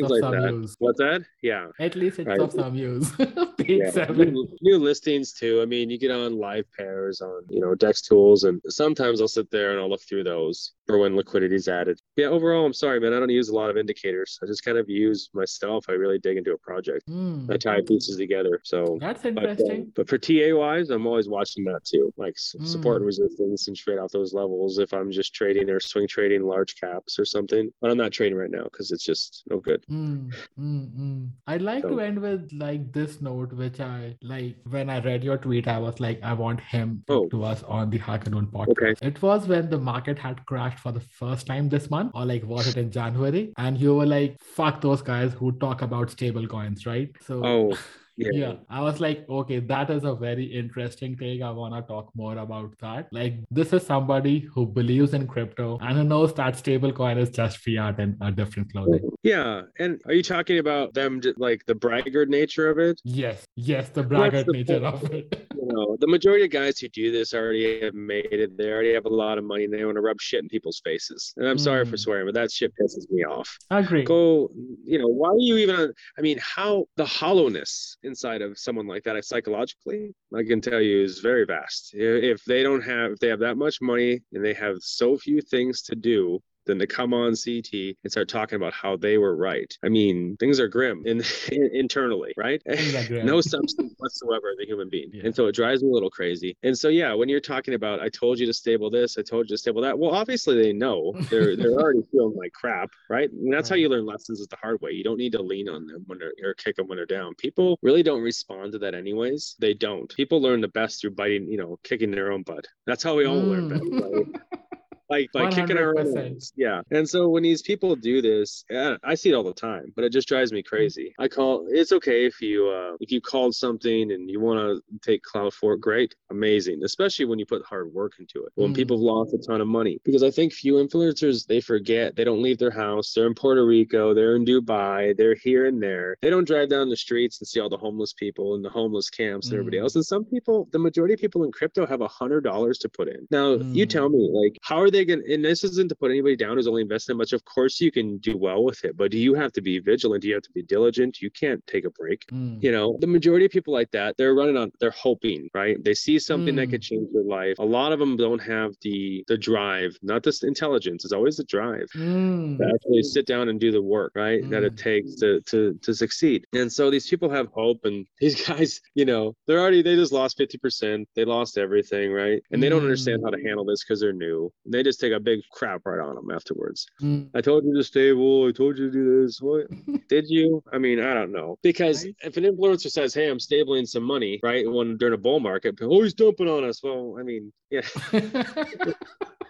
[0.10, 0.52] things like that.
[0.54, 0.76] use.
[0.80, 1.24] What's that?
[1.42, 1.68] Yeah.
[1.80, 2.40] At least it's Right.
[2.40, 3.12] of some use.
[3.62, 4.06] Yeah.
[4.16, 5.62] New, new listings too.
[5.62, 9.28] I mean, you get on live pairs on, you know, Dex tools, and sometimes I'll
[9.28, 12.00] sit there and I'll look through those for when liquidity is added.
[12.18, 13.14] Yeah, overall, I'm sorry, man.
[13.14, 14.40] I don't use a lot of indicators.
[14.44, 15.86] I just kind of use myself.
[15.90, 17.08] I really dig into a project.
[17.08, 17.52] Mm.
[17.54, 18.60] I tie pieces together.
[18.64, 19.92] So That's but, uh, interesting.
[19.96, 22.98] but for TA wise, I'm always watching that too, like s- support Mm.
[22.98, 24.80] and resistance and trade off those levels.
[24.80, 28.38] If I'm just trading or swing trading large caps or something, but I'm not trading
[28.40, 29.84] right now because it's just no good.
[29.92, 31.30] Mm, mm, mm.
[31.48, 35.24] I'd like So- to end with like this note, which I like when I read
[35.24, 37.28] your tweet, I was like, I want him to, Oh.
[37.30, 38.72] to us on the Hacker Noon podcast.
[38.72, 39.08] Okay.
[39.08, 42.46] It was when the market had crashed for the first time this month, or like
[42.46, 43.52] was it in January?
[43.58, 47.10] And you were like, fuck those guys who talk about stable coins, right?
[47.22, 47.78] So Oh,
[48.22, 48.32] Yeah.
[48.42, 52.10] yeah i was like okay that is a very interesting take i want to talk
[52.16, 56.54] more about that like this is somebody who believes in crypto and who knows that
[56.56, 61.22] stablecoin is just fiat and a different clothing Yeah, and are you talking about them
[61.22, 63.00] just like the braggart nature of it?
[63.04, 65.04] yes yes the braggart the nature point?
[65.04, 68.58] of it You know, the majority of guys who do this already have made it.
[68.58, 70.82] They already have a lot of money and they want to rub shit in people's
[70.84, 71.34] faces.
[71.38, 72.04] And I'm sorry for Mm.
[72.06, 73.50] swearing, but that shit pisses me off.
[73.70, 74.50] I agree Go,
[74.92, 75.94] you know, why are you even on?
[76.18, 81.02] I mean, how the hollowness inside of someone like that psychologically, I can tell you,
[81.02, 81.92] is very vast.
[81.94, 85.40] If they don't have, if they have that much money and they have so few
[85.42, 86.40] things to do,
[86.72, 89.78] than to come on CT and start talking about how they were right.
[89.84, 92.62] I mean, things are grim in, internally, right?
[92.64, 93.26] Things are grim.
[93.34, 95.10] no substance whatsoever the human being.
[95.14, 95.24] Yeah.
[95.26, 96.56] And so it drives me a little crazy.
[96.64, 99.50] And so yeah, when you're talking about I told you to stable this, I told
[99.50, 101.14] you to stable that, well, obviously they know.
[101.30, 103.30] They're they're already feeling like crap, right?
[103.30, 104.92] And that's how you learn lessons is the hard way.
[104.92, 107.36] You don't need to lean on them when they're or kick them when they're down.
[107.36, 109.56] People really don't respond to that anyways.
[109.60, 110.14] They don't.
[110.16, 112.66] People learn the best through biting, you know, kicking their own butt.
[112.86, 114.00] That's how we all learn mm.
[114.00, 114.72] better, right?
[115.12, 115.18] Mm.
[115.18, 116.36] like by kicking our own 100%.
[116.38, 116.54] ass.
[116.56, 119.92] yeah and so when these people do this yeah, i see it all the time
[119.96, 123.20] but it just drives me crazy i call it's okay if you uh if you
[123.22, 127.46] called something and you want to take cloud for it great amazing especially when you
[127.46, 128.76] put hard work into it when Mm.
[128.76, 132.24] people have lost a ton of money because i think few influencers they forget they
[132.24, 136.16] don't leave their house they're in puerto rico they're in dubai they're here and there
[136.22, 139.10] they don't drive down the streets and see all the homeless people and the homeless
[139.10, 139.82] camps and everybody Mm.
[139.84, 142.90] else and some people the majority of people in crypto have a hundred dollars to
[142.90, 143.90] put in now you Mm.
[143.90, 146.82] tell me like how are they and this isn't to put anybody down who's only
[146.82, 149.62] invested much of course you can do well with it but do you have to
[149.62, 152.62] be vigilant you have to be diligent you can't take a break Mm.
[152.64, 155.94] you know the majority of people like that they're running on they're hoping right they
[155.94, 156.72] see something that Mm.
[156.72, 160.44] could change their life a lot of them don't have the the drive not this
[160.44, 162.58] intelligence it's always the drive Mm.
[162.58, 164.78] to actually sit down and do the work right that it Mm.
[164.78, 169.06] takes to to to succeed and so these people have hope and these guys you
[169.06, 173.22] know they're already they just lost 50% they lost everything right and they don't understand
[173.22, 173.26] Mm.
[173.26, 176.16] how to handle this because they're new they just take a big crap right on
[176.16, 177.30] them afterwards Mm.
[177.34, 179.68] i told you to stable i told you to do this what
[180.10, 182.16] did you i mean i don't know because Right.
[182.24, 185.78] if an influencer says hey i'm stabling some money right when during a bull market
[185.82, 187.82] oh he's dumping on us well i mean yeah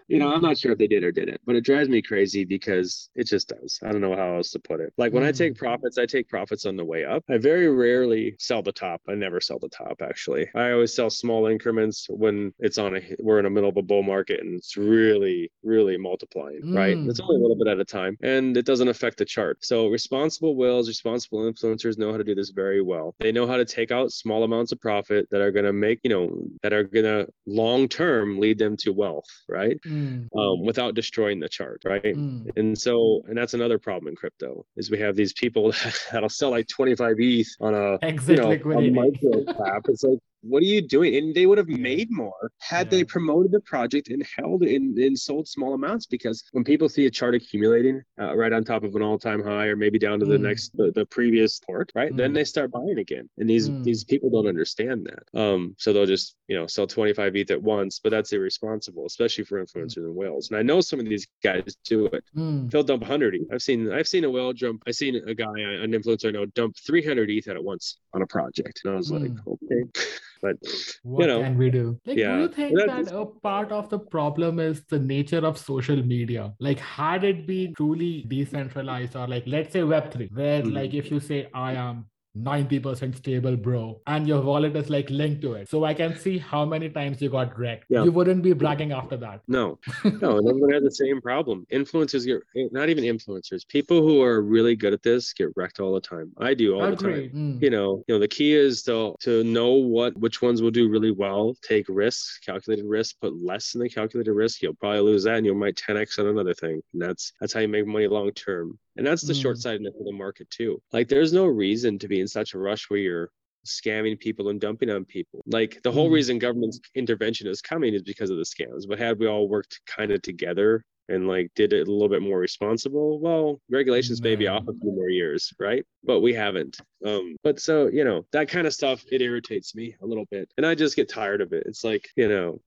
[0.07, 2.43] you know, I'm not sure if they did or didn't, but it drives me crazy
[2.43, 3.79] because it just does.
[3.81, 4.91] I don't know how else to put it.
[4.97, 5.57] Like when I take Mm.
[5.59, 7.23] profits, I take profits on the way up.
[7.29, 9.01] I very rarely sell the top.
[9.07, 10.47] I never sell the top actually.
[10.53, 13.81] I always sell small increments when it's on a we're in the middle of a
[13.81, 15.20] bull market and it's really
[15.63, 16.95] really multiplying, right?
[16.95, 17.09] Mm.
[17.09, 19.63] It's only a little bit at a time and it doesn't affect the chart.
[19.63, 23.15] So responsible whales, responsible influencers know how to do this very well.
[23.19, 25.99] They know how to take out small amounts of profit that are going to make,
[26.03, 29.77] you know, that are going to long term lead them to wealth, right?
[29.85, 30.27] Mm.
[30.37, 32.03] um, without destroying the chart, right?
[32.03, 32.55] Mm.
[32.57, 35.73] And so, and that's another problem in crypto is we have these people
[36.11, 38.89] that'll sell like 25 ETH on a Exit you know a liquidity.
[38.89, 39.85] micro cap.
[39.89, 41.15] It's like, what are you doing?
[41.15, 42.99] And they would have made more had Yeah.
[42.99, 46.05] they promoted the project and held and, and sold small amounts.
[46.05, 49.67] Because when people see a chart accumulating uh, right on top of an all-time high
[49.67, 50.41] or maybe down to the Mm.
[50.41, 52.15] next the, the previous port, right?
[52.15, 52.35] Then Mm.
[52.35, 53.29] they start buying again.
[53.37, 53.83] And these Mm.
[53.83, 55.39] these people don't understand that.
[55.39, 59.43] Um, so they'll just you know sell 25 ETH at once, but that's irresponsible, especially
[59.43, 60.49] for influencers and whales.
[60.49, 62.23] And I know some of these guys do it.
[62.35, 62.69] Mm.
[62.71, 63.47] They'll dump 100 ETH.
[63.53, 64.83] I've seen I've seen a whale jump.
[64.87, 68.27] I've seen a guy, an influencer I know, dump 300 ETH at once on a
[68.27, 69.57] project, and I was like, Mm.
[69.63, 69.81] okay,
[70.41, 70.55] but
[71.03, 71.99] What know, can we do?
[72.05, 75.57] Like, do you think That's- that a part of the problem is the nature of
[75.57, 76.53] social media?
[76.59, 80.73] Like, had it been truly decentralized, or like, let's say Web3, where Mhm.
[80.73, 82.05] like if you say, I am
[82.37, 85.69] 90% stable, bro, and your wallet is like linked to it.
[85.69, 87.85] So I can see how many times you got wrecked.
[87.89, 88.03] Yeah.
[88.03, 89.41] You wouldn't be bragging after that.
[89.47, 91.65] no, no, and everyone has the same problem.
[91.71, 93.67] Influencers get not even influencers.
[93.67, 96.31] People who are really good at this get wrecked all the time.
[96.37, 97.31] I do all the time.
[97.33, 97.61] Mm.
[97.61, 100.89] you know you know the key is to to know what which ones will do
[100.89, 105.23] really well take risks calculated risk put less in the calculated risk you'll probably lose
[105.23, 108.07] that and you might 10x on another thing and that's that's how you make money
[108.07, 109.41] long term and that's the Mm.
[109.41, 110.81] short-sightedness of the market too.
[110.93, 113.29] Like there's no reason to be in such a rush where you're
[113.65, 115.41] scamming people and dumping on people.
[115.45, 116.13] Like the whole Mm.
[116.13, 118.87] reason government's intervention is coming is because of the scams.
[118.87, 122.21] But had we all worked kind of together and like did it a little bit
[122.21, 125.83] more responsible well regulations may be off a few more years right?
[126.03, 126.79] But we haven't.
[127.05, 130.49] Um but so you know that kind of stuff it irritates me a little bit.
[130.57, 131.63] And i just get tired of it.
[131.65, 132.61] It's like you know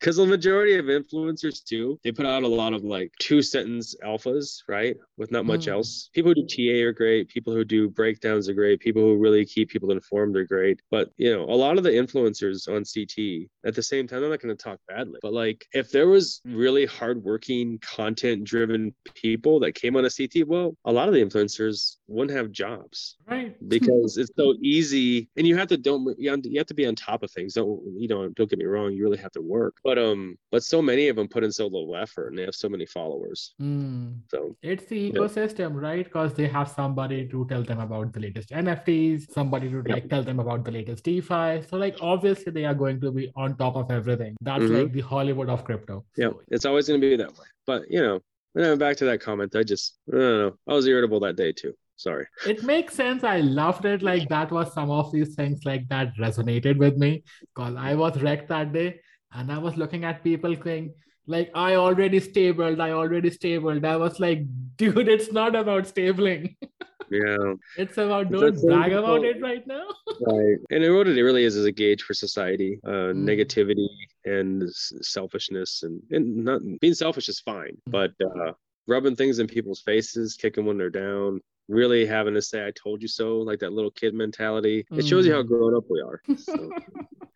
[0.00, 3.94] because the majority of influencers too, they put out a lot of like two sentence
[4.04, 4.96] alphas, right?
[5.16, 5.72] With not much Mm.
[5.72, 6.10] else.
[6.12, 7.28] People who do TA are great.
[7.28, 8.80] People who do breakdowns are great.
[8.80, 10.80] People who really keep people informed are great.
[10.90, 14.30] But you know, a lot of the influencers on CT at the same time, I'm
[14.30, 19.60] not going to talk badly, but like if there was really hardworking, content driven people
[19.60, 23.56] that came on a CT, well, a lot of the influencers wouldn't have jobs Right.
[23.68, 26.74] because it's so easy and you have to don't you have to- you have to
[26.74, 29.32] be on top of things don't you know don't get me wrong you really have
[29.32, 32.38] to work but um but so many of them put in so little effort and
[32.38, 34.20] they have so many followers Mm.
[34.30, 36.04] so It's the ecosystem, right?
[36.04, 39.88] Because they have somebody to tell them about the latest NFTs, somebody to Yep.
[39.94, 41.62] like tell them about the latest DeFi.
[41.68, 44.36] So like obviously they are going to be on top of everything.
[44.40, 44.78] That's Mhm.
[44.78, 46.04] like the Hollywood of crypto.
[46.16, 48.16] yeah So it's always going to be that way but you know
[48.54, 51.52] and back to that comment i just i don't know i was irritable that day
[51.52, 53.24] too sorry it makes sense.
[53.24, 54.02] I loved it.
[54.02, 57.10] Like that was some of these things like that resonated with me
[57.48, 58.88] because I was wrecked that day
[59.32, 60.94] and I was looking at people going
[61.28, 63.84] like I already stabled, I already stabled.
[63.84, 64.42] I was like,
[64.76, 66.56] dude, it's not about stabling.
[67.10, 69.86] yeah It's about don't brag about it right now.
[70.20, 73.22] right and what it really is is a gauge for society uh Mm.
[73.30, 73.88] negativity
[74.24, 74.68] and
[75.14, 77.92] selfishness and, and not being selfish is fine Mm.
[77.98, 78.52] but uh
[78.88, 83.02] rubbing things in people's faces kicking when they're down really having to say i told
[83.02, 85.48] you so like that little kid mentality it shows you how Mm.
[85.48, 86.70] grown up we are so.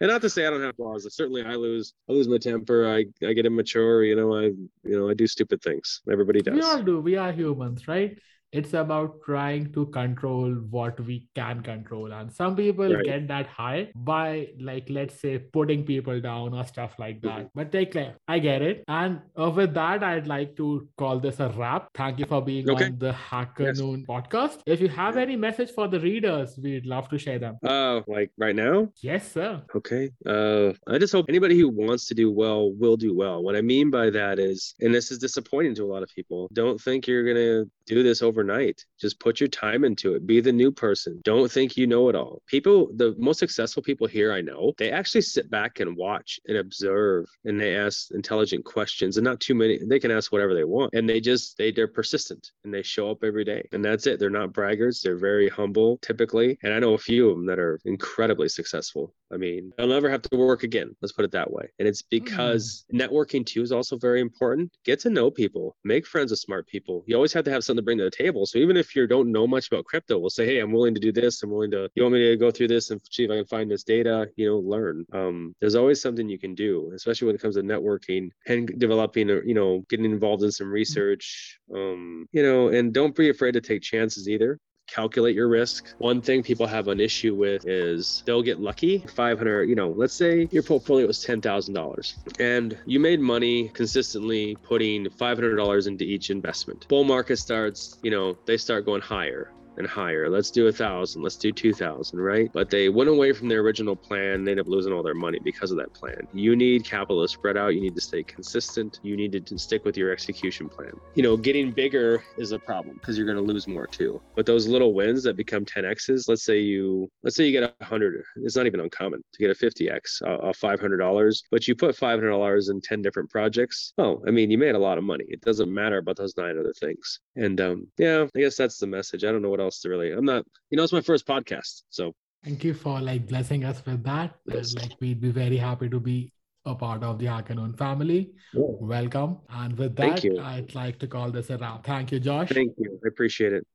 [0.00, 2.88] and not to say i don't have flaws certainly i lose i lose my temper
[2.88, 6.54] i i get immature you know i you know i do stupid things everybody does.
[6.54, 7.00] We all do.
[7.00, 8.18] We are humans, right?
[8.52, 12.12] It's about trying to control what we can control.
[12.12, 13.04] And some people Right.
[13.04, 17.44] get that high by, like, let's say, putting people down or stuff like that.
[17.44, 17.50] Mhm.
[17.54, 18.82] But take like, I get it.
[18.88, 21.90] And uh, with that, I'd like to call this a wrap.
[21.94, 22.86] Thank you for being Okay.
[22.86, 24.60] on the Hacker Noon podcast.
[24.66, 27.56] If you have any message for the readers, we'd love to share them.
[27.62, 29.62] uh like right now Yes, sir.
[29.76, 30.10] Okay.
[30.26, 33.42] Uh, I just hope anybody who wants to do well will do well.
[33.42, 36.48] What I mean by that is, and this is disappointing to a lot of people,
[36.52, 38.84] don't think you're going to do this overnight.
[39.00, 40.26] Just put your time into it.
[40.26, 41.20] Be the new person.
[41.24, 42.40] Don't think you know it all.
[42.46, 46.58] People, the most successful people here I know, they actually sit back and watch and
[46.58, 49.80] observe and they ask intelligent questions and not too many.
[49.84, 53.10] They can ask whatever they want and they just, they, they're persistent and they show
[53.10, 53.68] up every day.
[53.72, 54.20] And that's it.
[54.20, 55.02] They're not braggarts.
[55.02, 56.58] They're very humble typically.
[56.62, 59.14] And I know a few of them that are incredibly successful.
[59.32, 60.94] I mean, they'll never have to work again.
[61.00, 61.68] Let's put it that way.
[61.78, 64.72] And it's because networking too is also very important.
[64.84, 67.04] Get to know people, make friends with smart people.
[67.06, 68.46] You always have to have something to bring to the table.
[68.46, 71.00] So even if you don't know much about crypto, we'll say, hey, I'm willing to
[71.00, 71.42] do this.
[71.42, 73.46] I'm willing to, you want me to go through this and see if I can
[73.46, 75.04] find this data, you know, learn.
[75.12, 79.30] Um, there's always something you can do, especially when it comes to networking and developing,
[79.30, 83.52] or, you know, getting involved in some research, um, you know, and don't be afraid
[83.52, 84.58] to take chances either
[84.90, 85.94] calculate your risk.
[85.98, 88.98] One thing people have an issue with is they'll get lucky.
[88.98, 95.06] 500, you know, let's say your portfolio was $10,000 and you made money consistently putting
[95.06, 96.88] $500 into each investment.
[96.88, 100.30] Bull market starts, you know, they start going higher and higher.
[100.30, 101.22] Let's do a thousand.
[101.22, 102.50] Let's do two thousand, right?
[102.52, 104.44] But they went away from their original plan.
[104.44, 106.28] They end up losing all their money because of that plan.
[106.32, 107.74] You need capital to spread out.
[107.74, 109.00] You need to stay consistent.
[109.02, 110.92] You need to, stick with your execution plan.
[111.14, 114.20] You know, getting bigger is a problem because you're going to lose more too.
[114.36, 116.28] But those little wins that become 10x's.
[116.28, 118.22] Let's say you let's say you get a hundred.
[118.36, 121.96] It's not even uncommon to get a 50x of five hundred dollars, but you put
[121.96, 123.92] five hundred dollars in 10 different projects.
[123.98, 125.24] Oh, I mean, you made a lot of money.
[125.28, 127.20] It doesn't matter about those nine other things.
[127.36, 129.24] And um, yeah, I guess that's the message.
[129.24, 130.10] I don't know what else to really.
[130.10, 130.44] I'm not.
[130.70, 132.12] You know, it's my first podcast, so
[132.44, 134.30] Thank you for like blessing us with that.
[134.50, 134.74] Uh, yes.
[134.74, 136.32] like we'd be very happy to be
[136.64, 138.30] a part of the Hacker Noon family.
[138.54, 139.38] Welcome.
[139.50, 140.40] And with Thank that, you.
[140.40, 141.84] I'd like to call this a wrap.
[141.84, 142.48] Thank you, Josh.
[142.48, 142.98] thank you.
[143.04, 143.66] I appreciate it.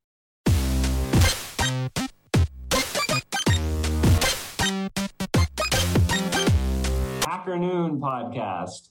[7.24, 8.90] Hacker Noon podcast.